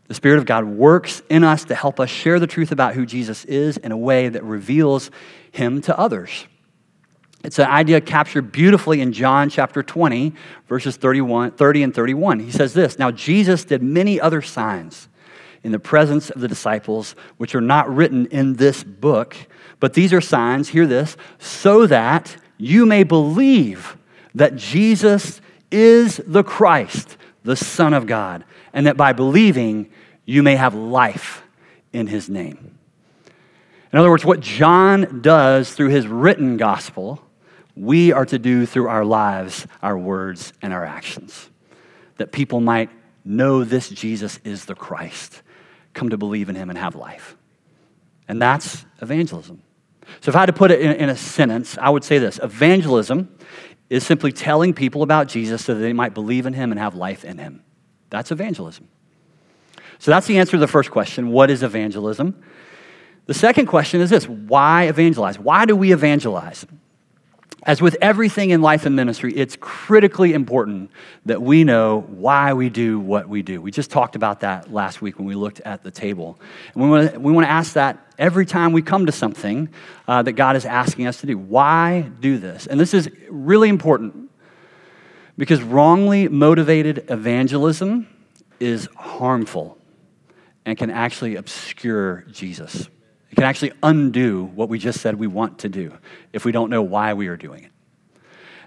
the 0.07 0.13
Spirit 0.13 0.37
of 0.37 0.45
God 0.45 0.65
works 0.65 1.21
in 1.29 1.43
us 1.43 1.65
to 1.65 1.75
help 1.75 1.99
us 1.99 2.09
share 2.09 2.39
the 2.39 2.47
truth 2.47 2.71
about 2.71 2.93
who 2.93 3.05
Jesus 3.05 3.43
is 3.45 3.77
in 3.77 3.91
a 3.91 3.97
way 3.97 4.29
that 4.29 4.43
reveals 4.43 5.11
him 5.51 5.81
to 5.81 5.97
others. 5.97 6.47
It's 7.43 7.59
an 7.59 7.67
idea 7.67 8.01
captured 8.01 8.51
beautifully 8.51 9.01
in 9.01 9.13
John 9.13 9.49
chapter 9.49 9.83
20, 9.83 10.33
verses 10.67 10.97
31, 10.97 11.51
30 11.51 11.83
and 11.83 11.93
31. 11.93 12.39
He 12.39 12.51
says 12.51 12.73
this 12.73 12.97
Now 12.97 13.11
Jesus 13.11 13.65
did 13.65 13.81
many 13.81 14.19
other 14.19 14.41
signs 14.41 15.09
in 15.63 15.71
the 15.71 15.79
presence 15.79 16.29
of 16.29 16.41
the 16.41 16.47
disciples, 16.47 17.15
which 17.37 17.53
are 17.53 17.61
not 17.61 17.93
written 17.93 18.27
in 18.27 18.55
this 18.55 18.83
book, 18.83 19.35
but 19.79 19.93
these 19.93 20.13
are 20.13 20.21
signs, 20.21 20.69
hear 20.69 20.87
this, 20.87 21.17
so 21.39 21.85
that 21.87 22.37
you 22.57 22.85
may 22.85 23.03
believe 23.03 23.97
that 24.33 24.55
Jesus 24.55 25.41
is 25.71 26.21
the 26.25 26.43
Christ, 26.43 27.17
the 27.43 27.55
Son 27.55 27.93
of 27.93 28.05
God, 28.05 28.43
and 28.73 28.87
that 28.87 28.97
by 28.97 29.13
believing 29.13 29.89
you 30.25 30.43
may 30.43 30.55
have 30.55 30.75
life 30.75 31.43
in 31.93 32.07
his 32.07 32.29
name. 32.29 32.77
In 33.91 33.99
other 33.99 34.09
words, 34.09 34.25
what 34.25 34.41
John 34.41 35.21
does 35.21 35.71
through 35.71 35.89
his 35.89 36.07
written 36.07 36.57
gospel 36.57 37.21
we 37.77 38.11
are 38.11 38.25
to 38.25 38.39
do 38.39 38.65
through 38.65 38.87
our 38.87 39.05
lives, 39.05 39.67
our 39.81 39.97
words, 39.97 40.51
and 40.61 40.73
our 40.73 40.83
actions. 40.83 41.49
That 42.17 42.31
people 42.31 42.59
might 42.59 42.89
know 43.23 43.63
this 43.63 43.89
Jesus 43.89 44.39
is 44.43 44.65
the 44.65 44.75
Christ, 44.75 45.41
come 45.93 46.09
to 46.09 46.17
believe 46.17 46.49
in 46.49 46.55
him 46.55 46.69
and 46.69 46.77
have 46.77 46.95
life. 46.95 47.37
And 48.27 48.41
that's 48.41 48.85
evangelism. 49.01 49.61
So, 50.21 50.29
if 50.29 50.35
I 50.35 50.39
had 50.39 50.45
to 50.47 50.53
put 50.53 50.71
it 50.71 50.81
in, 50.81 50.93
in, 50.93 51.09
a 51.09 51.17
sentence, 51.17 51.77
I 51.77 51.89
would 51.89 52.03
say 52.03 52.17
this 52.17 52.39
Evangelism 52.41 53.36
is 53.89 54.05
simply 54.05 54.31
telling 54.31 54.73
people 54.73 55.01
about 55.01 55.27
Jesus 55.27 55.63
so 55.63 55.73
that 55.73 55.79
they 55.79 55.93
might 55.93 56.13
believe 56.13 56.45
in 56.45 56.53
him 56.53 56.71
and 56.71 56.79
have 56.79 56.95
life 56.95 57.23
in 57.23 57.37
him. 57.37 57.63
That's 58.09 58.31
evangelism. 58.31 58.87
So, 59.99 60.11
that's 60.11 60.27
the 60.27 60.37
answer 60.37 60.51
to 60.51 60.57
the 60.57 60.67
first 60.67 60.91
question 60.91 61.29
what 61.29 61.49
is 61.49 61.63
evangelism? 61.63 62.41
The 63.25 63.33
second 63.33 63.65
question 63.65 63.99
is 64.01 64.09
this 64.09 64.27
why 64.27 64.87
evangelize? 64.87 65.39
Why 65.39 65.65
do 65.65 65.75
we 65.75 65.91
evangelize? 65.91 66.65
As 67.67 67.81
with 67.81 67.97
everything 68.01 68.51
in 68.51 68.61
life 68.61 68.85
and 68.85 68.95
ministry, 68.95 69.33
it's 69.35 69.57
critically 69.59 70.31
important 70.31 70.89
that 71.25 71.41
we 71.41 71.65
know 71.65 71.99
why 72.07 72.53
we 72.53 72.69
do 72.69 72.97
what 72.97 73.27
we 73.27 73.41
do. 73.41 73.61
We 73.61 73.71
just 73.71 73.91
talked 73.91 74.15
about 74.15 74.39
that 74.39 74.71
last 74.71 75.01
week 75.01 75.19
when 75.19 75.27
we 75.27 75.35
looked 75.35 75.59
at 75.59 75.83
the 75.83 75.91
table. 75.91 76.39
And 76.73 76.83
we 76.83 76.89
want 76.89 77.11
to, 77.11 77.19
we 77.19 77.43
ask 77.43 77.73
that 77.73 77.97
every 78.17 78.45
time 78.45 78.71
we 78.71 78.81
come 78.81 79.05
to 79.05 79.11
something 79.11 79.67
uh, 80.07 80.21
that 80.21 80.31
God 80.31 80.55
is 80.55 80.65
asking 80.65 81.07
us 81.07 81.19
to 81.19 81.27
do. 81.27 81.37
Why 81.37 82.09
do 82.21 82.37
this? 82.37 82.67
And 82.67 82.79
this 82.79 82.93
is 82.93 83.09
really 83.29 83.67
important 83.67 84.31
because 85.37 85.61
wrongly 85.61 86.29
motivated 86.29 87.05
evangelism 87.09 88.07
is 88.61 88.87
harmful 88.95 89.77
and 90.65 90.77
can 90.77 90.89
actually 90.89 91.35
obscure 91.35 92.23
Jesus. 92.31 92.87
It 93.31 93.35
can 93.35 93.43
actually 93.43 93.73
undo 93.83 94.45
what 94.55 94.69
we 94.69 94.79
just 94.79 95.01
said 95.01 95.15
we 95.15 95.27
want 95.27 95.59
to 95.59 95.69
do 95.69 95.97
if 96.33 96.45
we 96.45 96.51
don't 96.51 96.69
know 96.69 96.81
why 96.81 97.13
we 97.13 97.27
are 97.27 97.37
doing 97.37 97.63
it. 97.65 97.71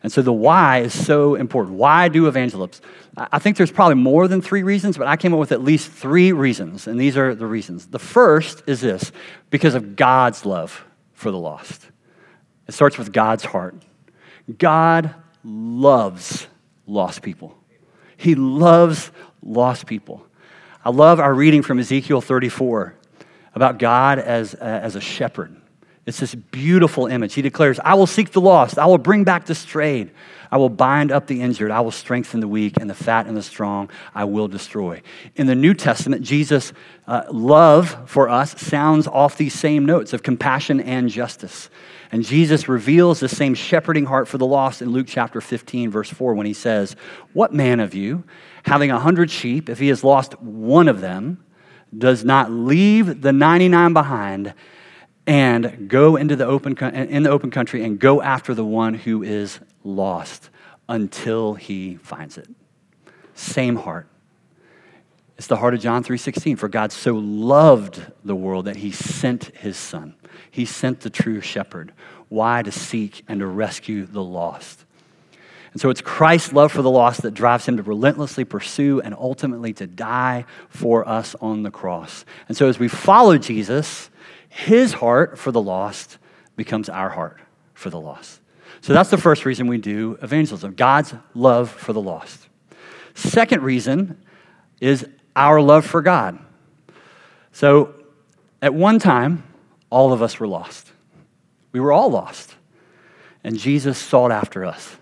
And 0.02 0.10
so 0.10 0.22
the 0.22 0.32
why 0.32 0.78
is 0.78 1.06
so 1.06 1.34
important. 1.34 1.76
Why 1.76 2.08
do 2.08 2.26
evangelists? 2.26 2.80
I 3.16 3.38
think 3.38 3.56
there's 3.56 3.70
probably 3.70 3.96
more 3.96 4.28
than 4.28 4.40
three 4.40 4.62
reasons, 4.62 4.96
but 4.96 5.06
I 5.06 5.16
came 5.16 5.34
up 5.34 5.38
with 5.38 5.52
at 5.52 5.62
least 5.62 5.90
three 5.90 6.32
reasons, 6.32 6.86
and 6.86 6.98
these 6.98 7.18
are 7.18 7.34
the 7.34 7.46
reasons. 7.46 7.86
The 7.86 7.98
first 7.98 8.62
is 8.66 8.80
this 8.80 9.12
because 9.50 9.74
of 9.74 9.96
God's 9.96 10.46
love 10.46 10.84
for 11.12 11.30
the 11.30 11.38
lost. 11.38 11.86
It 12.66 12.72
starts 12.72 12.96
with 12.96 13.12
God's 13.12 13.44
heart. 13.44 13.74
God 14.58 15.14
loves 15.44 16.46
lost 16.86 17.22
people, 17.22 17.56
He 18.16 18.34
loves 18.34 19.10
lost 19.42 19.86
people. 19.86 20.26
I 20.82 20.88
love 20.88 21.20
our 21.20 21.34
reading 21.34 21.60
from 21.60 21.78
Ezekiel 21.78 22.22
34 22.22 22.94
about 23.60 23.78
God 23.78 24.18
as, 24.18 24.54
uh, 24.54 24.58
as 24.60 24.96
a 24.96 25.02
shepherd. 25.02 25.54
It's 26.06 26.18
this 26.18 26.34
beautiful 26.34 27.08
image. 27.08 27.34
He 27.34 27.42
declares, 27.42 27.78
I 27.84 27.92
will 27.92 28.06
seek 28.06 28.30
the 28.30 28.40
lost, 28.40 28.78
I 28.78 28.86
will 28.86 28.96
bring 28.96 29.22
back 29.22 29.44
the 29.44 29.54
strayed, 29.54 30.12
I 30.50 30.56
will 30.56 30.70
bind 30.70 31.12
up 31.12 31.26
the 31.26 31.42
injured, 31.42 31.70
I 31.70 31.82
will 31.82 31.90
strengthen 31.90 32.40
the 32.40 32.48
weak, 32.48 32.78
and 32.80 32.88
the 32.88 32.94
fat 32.94 33.26
and 33.26 33.36
the 33.36 33.42
strong 33.42 33.90
I 34.14 34.24
will 34.24 34.48
destroy. 34.48 35.02
In 35.36 35.46
the 35.46 35.54
New 35.54 35.74
Testament, 35.74 36.22
Jesus' 36.22 36.72
uh, 37.06 37.24
love 37.30 38.08
for 38.08 38.30
us 38.30 38.58
sounds 38.58 39.06
off 39.06 39.36
these 39.36 39.52
same 39.52 39.84
notes 39.84 40.14
of 40.14 40.22
compassion 40.22 40.80
and 40.80 41.10
justice. 41.10 41.68
And 42.10 42.24
Jesus 42.24 42.66
reveals 42.66 43.20
the 43.20 43.28
same 43.28 43.52
shepherding 43.52 44.06
heart 44.06 44.26
for 44.26 44.38
the 44.38 44.46
lost 44.46 44.80
in 44.80 44.88
Luke 44.88 45.06
chapter 45.06 45.42
15, 45.42 45.90
verse 45.90 46.08
4, 46.08 46.32
when 46.32 46.46
he 46.46 46.54
says, 46.54 46.96
What 47.34 47.52
man 47.52 47.78
of 47.78 47.92
you, 47.92 48.24
having 48.62 48.90
a 48.90 48.98
hundred 48.98 49.30
sheep, 49.30 49.68
if 49.68 49.78
he 49.78 49.88
has 49.88 50.02
lost 50.02 50.40
one 50.40 50.88
of 50.88 51.02
them, 51.02 51.44
does 51.96 52.24
not 52.24 52.50
leave 52.50 53.22
the 53.22 53.32
99 53.32 53.92
behind 53.92 54.54
and 55.26 55.88
go 55.88 56.16
into 56.16 56.36
the 56.36 56.46
open 56.46 56.76
in 56.78 57.22
the 57.22 57.30
open 57.30 57.50
country 57.50 57.84
and 57.84 57.98
go 57.98 58.22
after 58.22 58.54
the 58.54 58.64
one 58.64 58.94
who 58.94 59.22
is 59.22 59.60
lost 59.84 60.50
until 60.88 61.54
he 61.54 61.96
finds 61.96 62.38
it. 62.38 62.48
Same 63.34 63.76
heart. 63.76 64.06
It's 65.36 65.46
the 65.46 65.56
heart 65.56 65.72
of 65.72 65.80
john 65.80 66.04
3.16 66.04 66.58
for 66.58 66.68
god 66.68 66.92
so 66.92 67.14
loved 67.14 68.02
the 68.24 68.36
world 68.36 68.66
that 68.66 68.76
he 68.76 68.90
sent 68.90 69.44
his 69.56 69.76
son. 69.76 70.14
He 70.50 70.64
sent 70.64 71.00
the 71.00 71.10
true 71.10 71.40
shepherd. 71.40 71.92
Why? 72.28 72.62
To 72.62 72.70
seek 72.70 73.24
and 73.26 73.40
to 73.40 73.46
rescue 73.46 74.06
the 74.06 74.22
lost 74.22 74.84
and 75.72 75.80
so 75.80 75.88
it's 75.88 76.00
Christ's 76.00 76.52
love 76.52 76.72
for 76.72 76.82
the 76.82 76.90
lost 76.90 77.22
that 77.22 77.32
drives 77.32 77.66
him 77.66 77.76
to 77.76 77.82
relentlessly 77.82 78.44
pursue 78.44 79.00
and 79.00 79.14
ultimately 79.14 79.72
to 79.74 79.86
die 79.86 80.44
for 80.68 81.08
us 81.08 81.36
on 81.40 81.62
the 81.62 81.70
cross. 81.70 82.24
And 82.48 82.56
so 82.56 82.68
as 82.68 82.78
we 82.78 82.88
follow 82.88 83.38
Jesus, 83.38 84.10
his 84.48 84.94
heart 84.94 85.38
for 85.38 85.52
the 85.52 85.62
lost 85.62 86.18
becomes 86.56 86.88
our 86.88 87.10
heart 87.10 87.38
for 87.72 87.88
the 87.88 88.00
lost. 88.00 88.40
So 88.80 88.92
that's 88.92 89.10
the 89.10 89.18
first 89.18 89.44
reason 89.44 89.68
we 89.68 89.78
do 89.78 90.18
evangelism 90.22 90.74
God's 90.74 91.14
love 91.34 91.70
for 91.70 91.92
the 91.92 92.00
lost. 92.00 92.48
Second 93.14 93.62
reason 93.62 94.20
is 94.80 95.06
our 95.36 95.60
love 95.60 95.86
for 95.86 96.02
God. 96.02 96.38
So 97.52 97.94
at 98.60 98.74
one 98.74 98.98
time, 98.98 99.44
all 99.88 100.12
of 100.12 100.20
us 100.20 100.40
were 100.40 100.48
lost. 100.48 100.90
We 101.72 101.78
were 101.78 101.92
all 101.92 102.10
lost. 102.10 102.54
And 103.44 103.56
Jesus 103.56 103.98
sought 103.98 104.32
after 104.32 104.64
us 104.64 104.96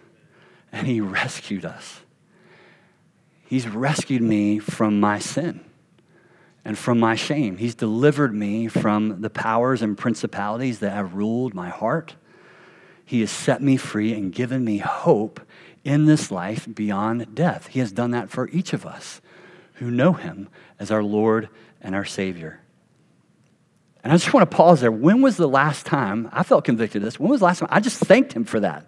and 0.73 0.87
He 0.87 1.01
rescued 1.01 1.65
us. 1.65 2.01
He's 3.47 3.67
rescued 3.67 4.23
me 4.23 4.59
from 4.59 5.01
my 5.01 5.19
sin 5.19 5.65
and 6.65 6.77
from 6.77 7.01
my 7.01 7.15
shame. 7.15 7.57
He's 7.57 7.75
delivered 7.75 8.35
me 8.35 8.69
from 8.69 9.23
the 9.23 9.31
powers 9.31 9.81
and 9.81 9.97
principalities 9.97 10.81
that 10.81 10.91
have 10.91 11.15
ruled 11.15 11.55
my 11.55 11.71
heart. 11.71 12.17
He 13.07 13.21
has 13.21 13.31
set 13.31 13.63
me 13.63 13.79
free 13.79 14.13
and 14.13 14.31
given 14.33 14.67
me 14.67 14.79
hope 14.79 15.41
in 15.83 16.05
this 16.05 16.31
life 16.31 16.69
beyond 16.75 17.35
death. 17.35 17.69
He 17.69 17.81
has 17.81 17.91
done 17.91 18.11
that 18.11 18.29
for 18.29 18.49
each 18.51 18.75
of 18.75 18.85
us 18.85 19.23
who 19.75 19.91
know 19.91 20.13
him 20.13 20.51
as 20.79 20.91
our 20.91 21.03
Lord 21.03 21.49
and 21.81 21.95
our 21.95 22.05
Savior. 22.05 22.61
And 24.05 24.13
I 24.13 24.17
just 24.17 24.35
want 24.35 24.51
to 24.51 24.55
pause 24.55 24.83
there. 24.83 24.93
When 24.93 25.23
was 25.23 25.39
the 25.39 25.49
last 25.49 25.87
time 25.87 26.29
I 26.33 26.43
felt 26.43 26.65
convicted 26.65 27.01
of 27.01 27.07
this? 27.07 27.19
When 27.19 27.31
was 27.31 27.41
the 27.41 27.47
last 27.47 27.61
time 27.61 27.69
I 27.73 27.81
just 27.81 27.99
thanked 27.99 28.35
him 28.35 28.45
for 28.45 28.61
that? 28.61 28.88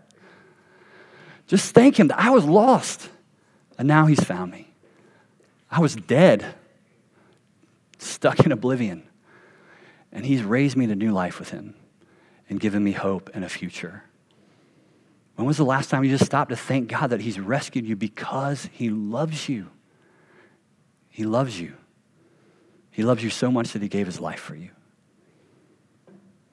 Just 1.50 1.74
thank 1.74 1.98
him 1.98 2.06
that 2.08 2.20
I 2.20 2.30
was 2.30 2.44
lost 2.44 3.08
and 3.76 3.88
now 3.88 4.06
he's 4.06 4.22
found 4.22 4.52
me. 4.52 4.72
I 5.68 5.80
was 5.80 5.96
dead, 5.96 6.54
stuck 7.98 8.38
in 8.46 8.52
oblivion, 8.52 9.02
and 10.12 10.24
he's 10.24 10.44
raised 10.44 10.76
me 10.76 10.86
to 10.86 10.94
new 10.94 11.10
life 11.10 11.40
with 11.40 11.50
him 11.50 11.74
and 12.48 12.60
given 12.60 12.84
me 12.84 12.92
hope 12.92 13.30
and 13.34 13.44
a 13.44 13.48
future. 13.48 14.04
When 15.34 15.44
was 15.44 15.56
the 15.56 15.64
last 15.64 15.90
time 15.90 16.04
you 16.04 16.10
just 16.10 16.24
stopped 16.24 16.50
to 16.50 16.56
thank 16.56 16.88
God 16.88 17.10
that 17.10 17.20
he's 17.20 17.40
rescued 17.40 17.84
you 17.84 17.96
because 17.96 18.68
he 18.70 18.88
loves 18.88 19.48
you? 19.48 19.70
He 21.08 21.24
loves 21.24 21.60
you. 21.60 21.74
He 22.92 23.02
loves 23.02 23.24
you 23.24 23.30
so 23.30 23.50
much 23.50 23.72
that 23.72 23.82
he 23.82 23.88
gave 23.88 24.06
his 24.06 24.20
life 24.20 24.40
for 24.40 24.54
you. 24.54 24.70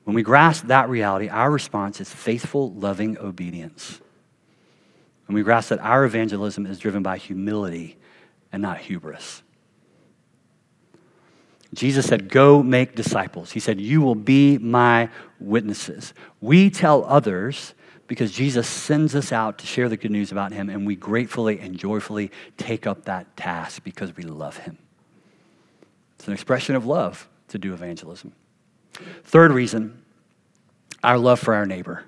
When 0.05 0.15
we 0.15 0.23
grasp 0.23 0.65
that 0.67 0.89
reality, 0.89 1.29
our 1.29 1.51
response 1.51 2.01
is 2.01 2.11
faithful, 2.11 2.71
loving 2.73 3.19
obedience. 3.19 4.01
And 5.27 5.35
we 5.35 5.43
grasp 5.43 5.69
that 5.69 5.79
our 5.79 6.05
evangelism 6.05 6.65
is 6.65 6.79
driven 6.79 7.03
by 7.03 7.17
humility 7.17 7.97
and 8.51 8.61
not 8.61 8.77
hubris. 8.77 9.43
Jesus 11.73 12.05
said, 12.05 12.29
Go 12.29 12.63
make 12.63 12.95
disciples. 12.95 13.51
He 13.51 13.59
said, 13.59 13.81
You 13.81 14.01
will 14.01 14.15
be 14.15 14.57
my 14.57 15.09
witnesses. 15.39 16.13
We 16.39 16.69
tell 16.69 17.03
others 17.05 17.73
because 18.07 18.31
Jesus 18.31 18.67
sends 18.67 19.15
us 19.15 19.33
out 19.33 19.57
to 19.57 19.67
share 19.67 19.89
the 19.89 19.97
good 19.97 20.11
news 20.11 20.31
about 20.31 20.53
him, 20.53 20.69
and 20.69 20.87
we 20.87 20.95
gratefully 20.95 21.59
and 21.59 21.77
joyfully 21.77 22.31
take 22.55 22.87
up 22.87 23.03
that 23.05 23.35
task 23.35 23.83
because 23.83 24.15
we 24.15 24.23
love 24.23 24.57
him. 24.57 24.77
It's 26.17 26.27
an 26.27 26.33
expression 26.33 26.75
of 26.75 26.85
love 26.85 27.27
to 27.49 27.57
do 27.57 27.73
evangelism. 27.73 28.31
Third 29.23 29.51
reason, 29.51 30.03
our 31.03 31.17
love 31.17 31.39
for 31.39 31.53
our 31.53 31.65
neighbor. 31.65 32.05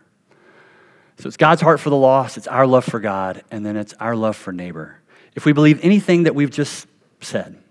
So 1.20 1.28
it's 1.28 1.38
God's 1.38 1.62
heart 1.62 1.82
for 1.82 1.90
the 1.90 1.98
lost, 1.98 2.38
it's 2.38 2.48
our 2.48 2.66
love 2.66 2.86
for 2.86 3.02
God, 3.02 3.44
and 3.52 3.66
then 3.66 3.76
it's 3.76 3.94
our 4.00 4.16
love 4.16 4.38
for 4.38 4.54
neighbor. 4.54 5.00
If 5.36 5.46
we 5.46 5.52
believe 5.52 5.84
anything 5.84 6.24
that 6.24 6.34
we've 6.34 6.50
just 6.50 6.88
said, 7.20 7.62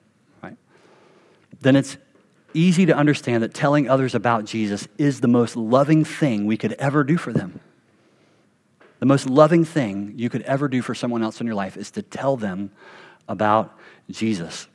right, 0.42 0.56
then 1.62 1.74
it's 1.74 1.96
easy 2.52 2.84
to 2.86 2.94
understand 2.94 3.42
that 3.42 3.54
telling 3.54 3.88
others 3.88 4.14
about 4.14 4.44
Jesus 4.44 4.86
is 4.98 5.20
the 5.20 5.28
most 5.28 5.56
loving 5.56 6.04
thing 6.04 6.44
we 6.44 6.58
could 6.58 6.74
ever 6.74 7.04
do 7.04 7.16
for 7.16 7.32
them. 7.32 7.60
The 8.98 9.06
most 9.06 9.30
loving 9.30 9.64
thing 9.64 10.12
you 10.16 10.28
could 10.28 10.42
ever 10.42 10.68
do 10.68 10.82
for 10.82 10.94
someone 10.94 11.22
else 11.22 11.40
in 11.40 11.46
your 11.46 11.56
life 11.56 11.78
is 11.78 11.90
to 11.92 12.02
tell 12.02 12.36
them 12.36 12.70
about 13.28 13.74
Jesus. 14.10 14.68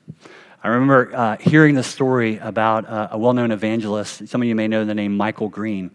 I 0.63 0.69
remember 0.69 1.11
uh, 1.13 1.37
hearing 1.37 1.75
the 1.75 1.83
story 1.83 2.37
about 2.37 2.87
uh, 2.87 3.09
a 3.11 3.17
well 3.19 3.33
known 3.33 3.51
evangelist. 3.51 4.27
Some 4.27 4.41
of 4.41 4.47
you 4.47 4.55
may 4.55 4.67
know 4.67 4.83
the 4.83 4.95
name 4.95 5.15
Michael 5.15 5.49
Green. 5.49 5.91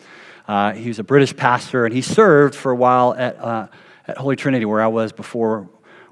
Uh, 0.48 0.72
he 0.72 0.88
was 0.88 0.98
a 0.98 1.04
British 1.04 1.36
pastor, 1.36 1.84
and 1.84 1.94
he 1.94 2.00
served 2.00 2.54
for 2.54 2.72
a 2.72 2.76
while 2.76 3.14
at, 3.14 3.38
uh, 3.38 3.68
at 4.06 4.16
Holy 4.16 4.34
Trinity, 4.34 4.64
where 4.64 4.80
I 4.80 4.86
was 4.86 5.12
before 5.12 5.68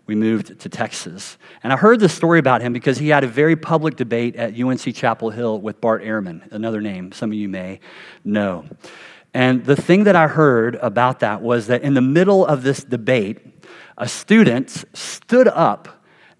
we 0.07 0.14
moved 0.14 0.61
to 0.61 0.69
Texas. 0.69 1.38
And 1.62 1.73
I 1.73 1.76
heard 1.76 1.99
this 1.99 2.12
story 2.12 2.38
about 2.38 2.61
him 2.61 2.73
because 2.73 2.99
he 2.99 3.09
had 3.09 3.25
a 3.25 3.26
very 3.26 3.57
public 3.57 3.97
debate 3.97 4.37
at 4.37 4.59
UNC 4.59 4.95
Chapel 4.95 5.31
Hill 5.31 5.61
with 5.61 5.81
Bart 5.81 6.02
Ehrman, 6.02 6.52
another 6.52 6.81
name 6.81 7.12
some 7.12 7.31
of 7.31 7.35
you 7.35 7.49
may 7.49 7.81
know. 8.25 8.66
And 9.35 9.64
the 9.64 9.76
thing 9.76 10.05
that 10.05 10.16
I 10.16 10.28
heard 10.28 10.76
about 10.76 11.21
that 11.21 11.43
was 11.43 11.66
that 11.66 11.83
in 11.83 11.95
the 11.95 12.00
middle 12.00 12.47
of 12.47 12.62
this 12.62 12.85
debate, 12.85 13.38
a 13.99 14.09
student 14.09 14.85
stood 14.95 15.49
up 15.49 15.96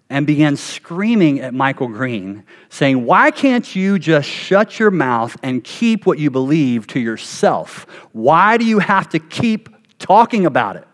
and 0.09 0.27
began 0.27 0.57
screaming 0.57 1.41
at 1.41 1.53
Michael 1.53 1.89
Green, 1.89 2.45
saying, 2.69 3.05
Why 3.05 3.31
can't 3.31 3.75
you 3.75 3.99
just 3.99 4.29
shut 4.29 4.79
your 4.79 4.91
mouth 4.91 5.37
and 5.43 5.65
keep 5.65 6.07
what 6.07 6.19
you 6.19 6.31
believe 6.31 6.87
to 6.89 7.01
yourself? 7.01 7.87
Why 8.13 8.57
do 8.57 8.65
you 8.65 8.79
have 8.79 9.09
to 9.11 9.19
keep 9.19 9.69
talking 9.99 10.47
about 10.47 10.77
it? 10.77 10.87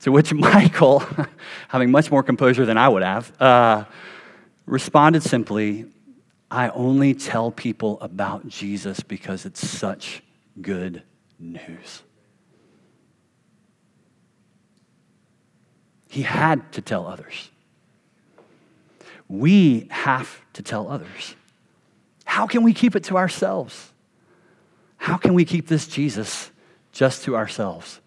To 0.00 0.12
which 0.12 0.32
Michael, 0.34 1.02
having 1.68 1.90
much 1.90 2.10
more 2.10 2.22
composure 2.22 2.64
than 2.64 2.78
I 2.78 2.88
would 2.88 3.02
have, 3.02 3.32
uh, 3.40 3.84
responded 4.66 5.22
simply, 5.22 5.86
I 6.50 6.68
only 6.70 7.14
tell 7.14 7.50
people 7.50 8.00
about 8.00 8.46
Jesus 8.48 9.00
because 9.00 9.44
it's 9.44 9.66
such 9.66 10.22
good 10.60 11.02
news. 11.38 12.02
He 16.08 16.22
had 16.22 16.72
to 16.72 16.80
tell 16.80 17.06
others. 17.06 17.50
We 19.28 19.86
have 19.90 20.40
to 20.54 20.62
tell 20.62 20.88
others. 20.88 21.36
How 22.24 22.46
can 22.46 22.62
we 22.62 22.72
keep 22.72 22.96
it 22.96 23.04
to 23.04 23.16
ourselves? 23.16 23.92
How 24.96 25.16
can 25.16 25.34
we 25.34 25.44
keep 25.44 25.68
this 25.68 25.86
Jesus 25.86 26.50
just 26.92 27.24
to 27.24 27.36
ourselves? 27.36 28.00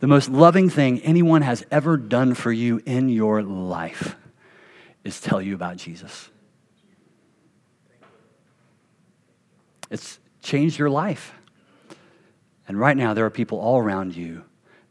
The 0.00 0.06
most 0.06 0.28
loving 0.28 0.68
thing 0.68 1.00
anyone 1.00 1.42
has 1.42 1.64
ever 1.70 1.96
done 1.96 2.34
for 2.34 2.50
you 2.50 2.82
in 2.84 3.08
your 3.08 3.42
life 3.42 4.16
is 5.04 5.20
tell 5.20 5.40
you 5.40 5.54
about 5.54 5.76
Jesus. 5.76 6.28
It's 9.90 10.18
changed 10.42 10.78
your 10.78 10.90
life. 10.90 11.32
And 12.66 12.78
right 12.78 12.96
now, 12.96 13.14
there 13.14 13.26
are 13.26 13.30
people 13.30 13.58
all 13.58 13.78
around 13.78 14.16
you 14.16 14.44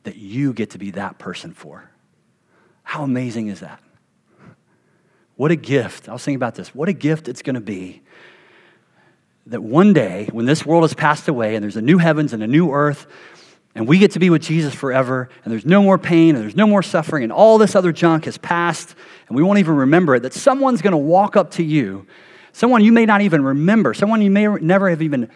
that 0.03 0.15
you 0.15 0.53
get 0.53 0.71
to 0.71 0.77
be 0.77 0.91
that 0.91 1.17
person 1.17 1.53
for. 1.53 1.89
How 2.83 3.03
amazing 3.03 3.47
is 3.47 3.61
that? 3.61 3.81
What 5.41 5.49
a 5.49 5.55
gift. 5.55 6.07
I 6.07 6.13
was 6.13 6.23
thinking 6.23 6.35
about 6.35 6.53
this. 6.53 6.75
What 6.75 6.87
a 6.87 6.93
gift 6.93 7.27
it's 7.27 7.41
going 7.41 7.55
to 7.55 7.61
be 7.61 8.03
that 9.47 9.63
one 9.63 9.91
day, 9.91 10.29
when 10.31 10.45
this 10.45 10.67
world 10.67 10.83
has 10.83 10.93
passed 10.93 11.27
away 11.27 11.55
and 11.55 11.63
there's 11.63 11.77
a 11.77 11.81
new 11.81 11.97
heavens 11.97 12.33
and 12.33 12.43
a 12.43 12.47
new 12.47 12.71
earth, 12.71 13.07
and 13.73 13.87
we 13.87 13.97
get 13.97 14.11
to 14.11 14.19
be 14.19 14.29
with 14.29 14.43
Jesus 14.43 14.75
forever, 14.75 15.29
and 15.43 15.51
there's 15.51 15.65
no 15.65 15.81
more 15.81 15.97
pain, 15.97 16.35
and 16.35 16.43
there's 16.43 16.55
no 16.55 16.67
more 16.67 16.83
suffering, 16.83 17.23
and 17.23 17.31
all 17.31 17.57
this 17.57 17.75
other 17.75 17.91
junk 17.91 18.25
has 18.25 18.37
passed, 18.37 18.93
and 19.29 19.35
we 19.35 19.41
won't 19.41 19.57
even 19.57 19.75
remember 19.77 20.13
it, 20.13 20.19
that 20.19 20.33
someone's 20.33 20.83
going 20.83 20.91
to 20.91 20.97
walk 20.97 21.35
up 21.35 21.49
to 21.53 21.63
you, 21.63 22.05
someone 22.51 22.83
you 22.83 22.91
may 22.91 23.07
not 23.07 23.21
even 23.21 23.43
remember, 23.43 23.95
someone 23.95 24.21
you 24.21 24.29
may 24.29 24.45
never 24.45 24.91
have 24.91 25.01
even, 25.01 25.27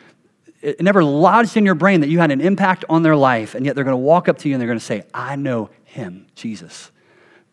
never 0.80 1.04
lodged 1.04 1.58
in 1.58 1.66
your 1.66 1.74
brain 1.74 2.02
that 2.02 2.10
you 2.10 2.20
had 2.20 2.30
an 2.30 2.42
impact 2.42 2.86
on 2.90 3.02
their 3.02 3.16
life, 3.16 3.56
and 3.56 3.66
yet 3.66 3.74
they're 3.74 3.84
going 3.84 3.94
to 3.94 3.98
walk 3.98 4.30
up 4.30 4.38
to 4.38 4.50
you 4.50 4.54
and 4.54 4.62
they're 4.62 4.68
going 4.68 4.78
to 4.78 4.86
say, 4.86 5.02
I 5.16 5.36
know 5.36 5.72
him, 5.84 6.28
Jesus 6.36 6.92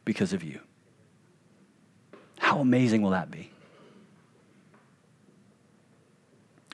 because 0.05 0.35
of 0.35 0.45
you. 0.45 0.61
How 2.43 2.59
amazing 2.59 3.03
will 3.03 3.13
that 3.13 3.31
be? 3.31 3.51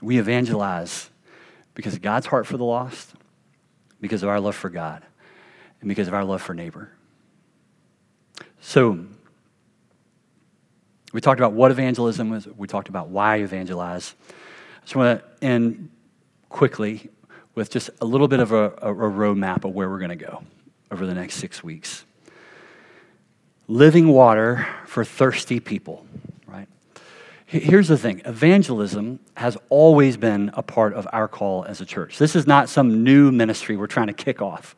We 0.00 0.18
evangelize 0.18 1.10
because 1.74 1.92
of 1.92 2.00
God's 2.00 2.26
heart 2.26 2.46
for 2.46 2.56
the 2.56 2.64
lost, 2.64 3.12
because 4.00 4.22
of 4.22 4.30
our 4.30 4.40
love 4.40 4.56
for 4.56 4.70
God, 4.70 5.02
and 5.80 5.88
because 5.88 6.08
of 6.08 6.14
our 6.14 6.24
love 6.24 6.40
for 6.40 6.54
neighbor. 6.54 6.90
So, 8.62 9.04
we 11.12 11.20
talked 11.20 11.38
about 11.38 11.52
what 11.52 11.70
evangelism 11.70 12.30
was, 12.30 12.46
we 12.46 12.66
talked 12.66 12.88
about 12.88 13.10
why 13.10 13.36
evangelize. 13.36 14.14
I 14.30 14.80
just 14.80 14.96
want 14.96 15.20
to 15.20 15.46
end 15.46 15.90
quickly 16.48 17.10
with 17.54 17.70
just 17.70 17.90
a 18.00 18.06
little 18.06 18.26
bit 18.26 18.40
of 18.40 18.52
a, 18.52 18.72
a, 18.78 18.90
a 18.90 19.10
roadmap 19.10 19.64
of 19.64 19.74
where 19.74 19.90
we're 19.90 19.98
going 19.98 20.08
to 20.08 20.16
go 20.16 20.42
over 20.90 21.04
the 21.04 21.14
next 21.14 21.34
six 21.34 21.62
weeks 21.62 22.06
living 23.68 24.08
water 24.08 24.66
for 24.86 25.04
thirsty 25.04 25.60
people, 25.60 26.06
right? 26.46 26.66
Here's 27.44 27.88
the 27.88 27.98
thing 27.98 28.22
evangelism 28.24 29.20
has 29.34 29.56
always 29.68 30.16
been 30.16 30.50
a 30.54 30.62
part 30.62 30.94
of 30.94 31.06
our 31.12 31.28
call 31.28 31.64
as 31.64 31.80
a 31.80 31.86
church. 31.86 32.18
This 32.18 32.34
is 32.34 32.46
not 32.46 32.68
some 32.68 33.04
new 33.04 33.30
ministry 33.30 33.76
we're 33.76 33.86
trying 33.86 34.08
to 34.08 34.14
kick 34.14 34.42
off. 34.42 34.74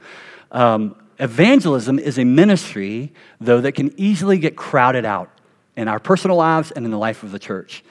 Um, 0.50 0.96
evangelism 1.18 1.98
is 1.98 2.18
a 2.18 2.24
ministry, 2.24 3.12
though, 3.40 3.60
that 3.60 3.72
can 3.72 3.98
easily 3.98 4.38
get 4.38 4.56
crowded 4.56 5.04
out 5.04 5.30
in 5.76 5.86
our 5.86 6.00
personal 6.00 6.36
lives 6.36 6.72
and 6.72 6.84
in 6.84 6.90
the 6.90 6.98
life 6.98 7.22
of 7.22 7.30
the 7.30 7.38
church. 7.38 7.84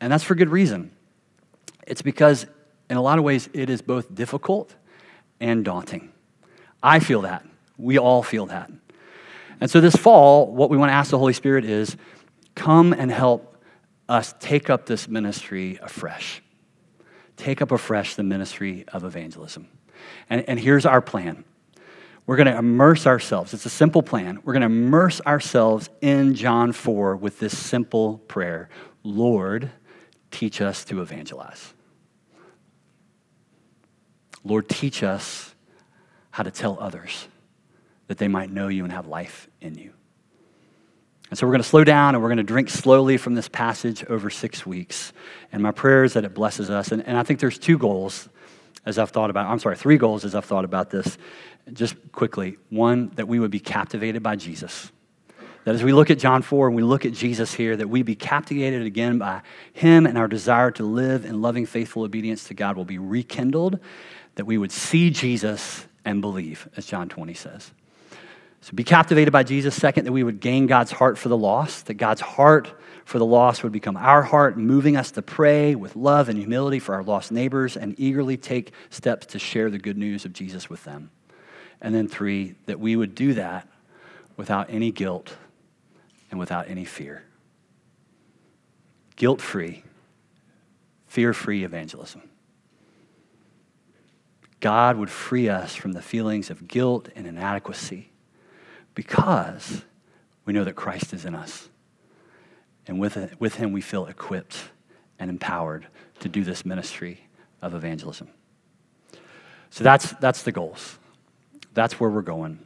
And 0.00 0.10
that's 0.10 0.24
for 0.24 0.34
good 0.34 0.48
reason. 0.48 0.92
It's 1.86 2.02
because, 2.02 2.46
in 2.88 2.96
a 2.96 3.02
lot 3.02 3.18
of 3.18 3.24
ways, 3.24 3.50
it 3.52 3.68
is 3.68 3.82
both 3.82 4.14
difficult 4.14 4.74
and 5.40 5.62
daunting. 5.62 6.10
I 6.82 7.00
feel 7.00 7.22
that. 7.22 7.44
We 7.76 7.98
all 7.98 8.22
feel 8.22 8.46
that. 8.46 8.70
And 9.60 9.70
so 9.70 9.80
this 9.80 9.94
fall, 9.94 10.52
what 10.52 10.70
we 10.70 10.76
want 10.76 10.90
to 10.90 10.94
ask 10.94 11.10
the 11.10 11.18
Holy 11.18 11.34
Spirit 11.34 11.64
is 11.64 11.96
come 12.54 12.92
and 12.92 13.10
help 13.10 13.62
us 14.08 14.34
take 14.40 14.70
up 14.70 14.86
this 14.86 15.06
ministry 15.06 15.78
afresh. 15.82 16.42
Take 17.36 17.62
up 17.62 17.70
afresh 17.70 18.16
the 18.16 18.22
ministry 18.22 18.84
of 18.92 19.04
evangelism. 19.04 19.68
And, 20.28 20.48
and 20.48 20.58
here's 20.58 20.86
our 20.86 21.00
plan 21.00 21.44
we're 22.26 22.36
going 22.36 22.46
to 22.46 22.56
immerse 22.56 23.08
ourselves. 23.08 23.54
It's 23.54 23.66
a 23.66 23.70
simple 23.70 24.02
plan. 24.02 24.38
We're 24.44 24.52
going 24.52 24.60
to 24.60 24.66
immerse 24.66 25.20
ourselves 25.22 25.90
in 26.00 26.34
John 26.36 26.70
4 26.70 27.16
with 27.16 27.40
this 27.40 27.56
simple 27.56 28.18
prayer 28.18 28.68
Lord, 29.02 29.70
teach 30.30 30.60
us 30.60 30.84
to 30.86 31.02
evangelize. 31.02 31.74
Lord, 34.44 34.68
teach 34.68 35.02
us 35.02 35.54
how 36.30 36.44
to 36.44 36.50
tell 36.50 36.78
others 36.80 37.26
that 38.10 38.18
they 38.18 38.26
might 38.26 38.50
know 38.50 38.66
you 38.66 38.82
and 38.82 38.92
have 38.92 39.06
life 39.06 39.48
in 39.60 39.76
you. 39.76 39.92
And 41.30 41.38
so 41.38 41.46
we're 41.46 41.52
going 41.52 41.62
to 41.62 41.68
slow 41.68 41.84
down 41.84 42.16
and 42.16 42.20
we're 42.20 42.28
going 42.28 42.38
to 42.38 42.42
drink 42.42 42.68
slowly 42.68 43.16
from 43.18 43.36
this 43.36 43.48
passage 43.48 44.04
over 44.06 44.30
six 44.30 44.66
weeks. 44.66 45.12
And 45.52 45.62
my 45.62 45.70
prayer 45.70 46.02
is 46.02 46.14
that 46.14 46.24
it 46.24 46.34
blesses 46.34 46.70
us. 46.70 46.90
And, 46.90 47.06
and 47.06 47.16
I 47.16 47.22
think 47.22 47.38
there's 47.38 47.56
two 47.56 47.78
goals 47.78 48.28
as 48.84 48.98
I've 48.98 49.10
thought 49.10 49.30
about, 49.30 49.46
I'm 49.46 49.60
sorry, 49.60 49.76
three 49.76 49.96
goals 49.96 50.24
as 50.24 50.34
I've 50.34 50.44
thought 50.44 50.64
about 50.64 50.90
this. 50.90 51.18
Just 51.72 51.94
quickly. 52.10 52.56
One, 52.68 53.10
that 53.10 53.28
we 53.28 53.38
would 53.38 53.52
be 53.52 53.60
captivated 53.60 54.24
by 54.24 54.34
Jesus. 54.34 54.90
That 55.62 55.76
as 55.76 55.84
we 55.84 55.92
look 55.92 56.10
at 56.10 56.18
John 56.18 56.42
4 56.42 56.66
and 56.66 56.74
we 56.74 56.82
look 56.82 57.06
at 57.06 57.12
Jesus 57.12 57.54
here, 57.54 57.76
that 57.76 57.88
we 57.88 58.02
be 58.02 58.16
captivated 58.16 58.82
again 58.82 59.18
by 59.18 59.42
him 59.72 60.04
and 60.04 60.18
our 60.18 60.26
desire 60.26 60.72
to 60.72 60.82
live 60.82 61.24
in 61.24 61.40
loving, 61.40 61.64
faithful 61.64 62.02
obedience 62.02 62.42
to 62.48 62.54
God 62.54 62.76
will 62.76 62.84
be 62.84 62.98
rekindled, 62.98 63.78
that 64.34 64.46
we 64.46 64.58
would 64.58 64.72
see 64.72 65.10
Jesus 65.10 65.86
and 66.04 66.20
believe, 66.20 66.68
as 66.76 66.86
John 66.86 67.08
20 67.08 67.34
says. 67.34 67.70
So 68.62 68.72
be 68.74 68.84
captivated 68.84 69.32
by 69.32 69.42
Jesus. 69.42 69.74
Second, 69.74 70.04
that 70.04 70.12
we 70.12 70.22
would 70.22 70.40
gain 70.40 70.66
God's 70.66 70.90
heart 70.90 71.16
for 71.16 71.28
the 71.28 71.36
lost, 71.36 71.86
that 71.86 71.94
God's 71.94 72.20
heart 72.20 72.72
for 73.04 73.18
the 73.18 73.26
lost 73.26 73.62
would 73.62 73.72
become 73.72 73.96
our 73.96 74.22
heart, 74.22 74.58
moving 74.58 74.96
us 74.96 75.10
to 75.12 75.22
pray 75.22 75.74
with 75.74 75.96
love 75.96 76.28
and 76.28 76.38
humility 76.38 76.78
for 76.78 76.94
our 76.94 77.02
lost 77.02 77.32
neighbors 77.32 77.76
and 77.76 77.98
eagerly 77.98 78.36
take 78.36 78.72
steps 78.90 79.26
to 79.26 79.38
share 79.38 79.70
the 79.70 79.78
good 79.78 79.96
news 79.96 80.24
of 80.24 80.32
Jesus 80.32 80.68
with 80.68 80.84
them. 80.84 81.10
And 81.80 81.94
then 81.94 82.06
three, 82.06 82.54
that 82.66 82.78
we 82.78 82.96
would 82.96 83.14
do 83.14 83.34
that 83.34 83.66
without 84.36 84.68
any 84.68 84.92
guilt 84.92 85.36
and 86.30 86.38
without 86.38 86.68
any 86.68 86.84
fear. 86.84 87.24
Guilt 89.16 89.40
free, 89.40 89.84
fear 91.06 91.32
free 91.32 91.64
evangelism. 91.64 92.22
God 94.60 94.98
would 94.98 95.10
free 95.10 95.48
us 95.48 95.74
from 95.74 95.92
the 95.92 96.02
feelings 96.02 96.50
of 96.50 96.68
guilt 96.68 97.08
and 97.16 97.26
inadequacy 97.26 98.10
because 99.00 99.82
we 100.44 100.52
know 100.52 100.62
that 100.62 100.74
Christ 100.74 101.14
is 101.14 101.24
in 101.24 101.34
us. 101.34 101.70
And 102.86 103.00
with, 103.00 103.16
it, 103.16 103.40
with 103.40 103.54
him, 103.54 103.72
we 103.72 103.80
feel 103.80 104.04
equipped 104.04 104.58
and 105.18 105.30
empowered 105.30 105.86
to 106.18 106.28
do 106.28 106.44
this 106.44 106.66
ministry 106.66 107.26
of 107.62 107.72
evangelism. 107.72 108.28
So 109.70 109.84
that's, 109.84 110.12
that's 110.20 110.42
the 110.42 110.52
goals. 110.52 110.98
That's 111.72 111.98
where 111.98 112.10
we're 112.10 112.20
going. 112.20 112.58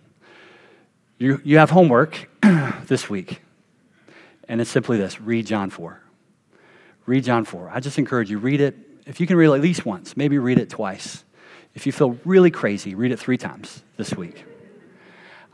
You, 1.18 1.40
you 1.44 1.58
have 1.58 1.70
homework 1.70 2.28
this 2.88 3.08
week, 3.08 3.40
and 4.48 4.60
it's 4.60 4.70
simply 4.70 4.98
this 4.98 5.20
read 5.20 5.46
John 5.46 5.70
4. 5.70 6.02
Read 7.06 7.22
John 7.22 7.44
4. 7.44 7.70
I 7.72 7.78
just 7.78 7.96
encourage 7.96 8.28
you, 8.28 8.38
read 8.38 8.60
it. 8.60 8.76
If 9.06 9.20
you 9.20 9.28
can 9.28 9.36
read 9.36 9.50
it 9.50 9.54
at 9.54 9.60
least 9.60 9.86
once, 9.86 10.16
maybe 10.16 10.38
read 10.38 10.58
it 10.58 10.68
twice. 10.68 11.22
If 11.74 11.86
you 11.86 11.92
feel 11.92 12.18
really 12.24 12.50
crazy, 12.50 12.96
read 12.96 13.12
it 13.12 13.20
three 13.20 13.38
times 13.38 13.84
this 13.96 14.16
week. 14.16 14.44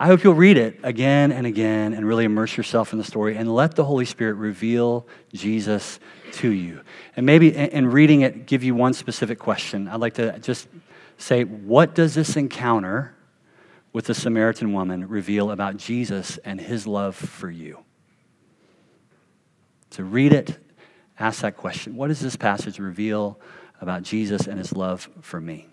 I 0.02 0.06
hope 0.06 0.24
you'll 0.24 0.32
read 0.32 0.56
it 0.56 0.80
again 0.82 1.30
and 1.30 1.46
again 1.46 1.92
and 1.92 2.06
really 2.06 2.24
immerse 2.24 2.56
yourself 2.56 2.94
in 2.94 2.98
the 2.98 3.04
story 3.04 3.36
and 3.36 3.54
let 3.54 3.76
the 3.76 3.84
Holy 3.84 4.06
Spirit 4.06 4.36
reveal 4.36 5.06
Jesus 5.34 6.00
to 6.32 6.48
you. 6.48 6.80
And 7.16 7.26
maybe 7.26 7.54
in 7.54 7.90
reading 7.90 8.22
it, 8.22 8.46
give 8.46 8.64
you 8.64 8.74
one 8.74 8.94
specific 8.94 9.38
question. 9.38 9.88
I'd 9.88 10.00
like 10.00 10.14
to 10.14 10.38
just 10.38 10.68
say, 11.18 11.44
what 11.44 11.94
does 11.94 12.14
this 12.14 12.36
encounter 12.38 13.14
with 13.92 14.06
the 14.06 14.14
Samaritan 14.14 14.72
woman 14.72 15.06
reveal 15.06 15.50
about 15.50 15.76
Jesus 15.76 16.38
and 16.46 16.58
his 16.58 16.86
love 16.86 17.14
for 17.14 17.50
you? 17.50 17.84
To 19.90 20.04
read 20.04 20.32
it, 20.32 20.56
ask 21.18 21.42
that 21.42 21.58
question. 21.58 21.94
What 21.94 22.08
does 22.08 22.20
this 22.20 22.36
passage 22.36 22.78
reveal 22.78 23.38
about 23.82 24.02
Jesus 24.02 24.46
and 24.46 24.58
his 24.58 24.72
love 24.72 25.10
for 25.20 25.42
me? 25.42 25.68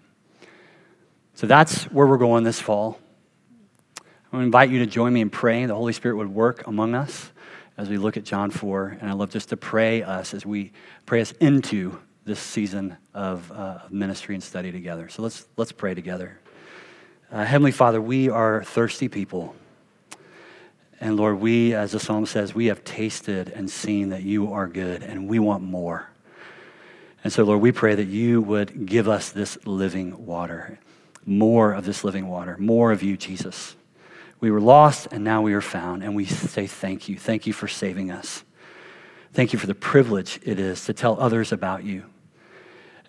So 1.34 1.48
that's 1.48 1.86
where 1.86 2.06
we're 2.06 2.18
going 2.18 2.44
this 2.44 2.60
fall. 2.60 3.00
I 4.30 4.36
want 4.36 4.44
to 4.44 4.46
invite 4.48 4.70
you 4.72 4.80
to 4.80 4.86
join 4.86 5.14
me 5.14 5.22
in 5.22 5.30
praying 5.30 5.68
the 5.68 5.76
Holy 5.76 5.94
Spirit 5.94 6.18
would 6.18 6.28
work 6.28 6.68
among 6.68 6.96
us 6.96 7.32
as 7.78 7.88
we 7.88 7.98
look 7.98 8.18
at 8.18 8.26
John 8.26 8.52
4. 8.52 8.98
And 9.00 9.10
I 9.10 9.14
love 9.14 9.30
just 9.30 9.48
to 9.50 9.58
pray 9.58 10.04
us 10.04 10.34
as 10.34 10.46
we 10.46 10.74
pray 11.06 11.22
us 11.22 11.32
into 11.40 11.98
this 12.26 12.38
season 12.38 12.98
of, 13.14 13.50
uh, 13.54 13.80
ministry 13.90 14.36
and 14.36 14.44
study 14.44 14.70
together. 14.70 15.08
So 15.08 15.22
let's, 15.22 15.48
let's 15.56 15.72
pray 15.72 15.94
together. 15.94 16.40
Uh, 17.32 17.46
Heavenly 17.46 17.72
Father, 17.72 18.02
we 18.02 18.28
are 18.28 18.66
thirsty 18.66 19.08
people. 19.08 19.56
And 21.00 21.16
Lord, 21.16 21.40
we, 21.40 21.74
as 21.74 21.94
the 21.94 22.00
psalm 22.00 22.26
says, 22.26 22.54
we 22.54 22.66
have 22.66 22.84
tasted 22.84 23.48
and 23.48 23.70
seen 23.70 24.10
that 24.10 24.24
you 24.24 24.52
are 24.52 24.68
good, 24.68 25.04
and 25.04 25.30
we 25.30 25.40
want 25.40 25.64
more. 25.64 26.10
And 27.24 27.32
so, 27.32 27.46
Lord, 27.46 27.62
we 27.62 27.72
pray 27.72 27.96
that 27.96 28.08
you 28.08 28.42
would 28.42 28.88
give 28.88 29.08
us 29.08 29.30
this 29.30 29.58
living 29.66 30.26
water, 30.26 30.80
more 31.26 31.72
of 31.72 31.86
this 31.86 32.04
living 32.04 32.28
water, 32.28 32.58
more 32.60 32.92
of 32.92 33.02
you, 33.02 33.16
Jesus. 33.16 33.77
We 34.40 34.52
were 34.52 34.62
lost 34.62 35.08
and 35.12 35.24
now 35.24 35.42
we 35.42 35.54
are 35.54 35.62
found, 35.62 36.04
and 36.04 36.16
we 36.16 36.26
say 36.26 36.68
thank 36.68 37.10
you. 37.10 37.18
Thank 37.18 37.48
you 37.48 37.54
for 37.54 37.68
saving 37.68 38.12
us. 38.12 38.44
Thank 39.34 39.54
you 39.54 39.60
for 39.60 39.68
the 39.68 39.76
privilege 39.76 40.40
it 40.44 40.60
is 40.60 40.86
to 40.86 40.94
tell 40.94 41.20
others 41.20 41.52
about 41.52 41.84
you. 41.84 42.06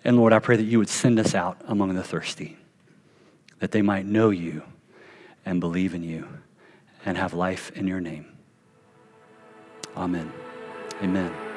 And 0.03 0.17
Lord, 0.17 0.33
I 0.33 0.39
pray 0.39 0.55
that 0.55 0.63
you 0.63 0.79
would 0.79 0.89
send 0.89 1.19
us 1.19 1.35
out 1.35 1.61
among 1.67 1.93
the 1.95 2.03
thirsty, 2.03 2.57
that 3.59 3.71
they 3.71 3.81
might 3.81 4.05
know 4.05 4.29
you 4.29 4.63
and 5.45 5.59
believe 5.59 5.93
in 5.93 6.03
you 6.03 6.27
and 7.05 7.17
have 7.17 7.33
life 7.33 7.71
in 7.75 7.87
your 7.87 7.99
name. 7.99 8.25
Amen. 9.95 10.31
Amen. 11.01 11.48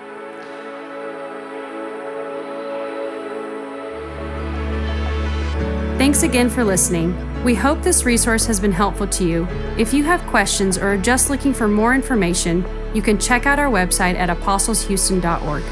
Thanks 6.13 6.25
again 6.25 6.51
for 6.51 6.63
listening. 6.63 7.43
We 7.43 7.55
hope 7.55 7.81
this 7.81 8.05
resource 8.05 8.45
has 8.45 8.61
been 8.61 8.71
helpful 8.71 9.07
to 9.07 9.25
you. 9.25 9.47
If 9.79 9.95
you 9.95 10.05
have 10.05 10.21
questions 10.27 10.77
or 10.77 10.93
are 10.93 10.99
just 10.99 11.31
looking 11.31 11.55
for 11.55 11.67
more 11.67 11.95
information, 11.95 12.67
you 12.93 13.01
can 13.01 13.19
check 13.19 13.47
out 13.47 13.59
our 13.59 13.71
website 13.71 14.17
at 14.17 14.29
apostleshouston.org. 14.29 15.63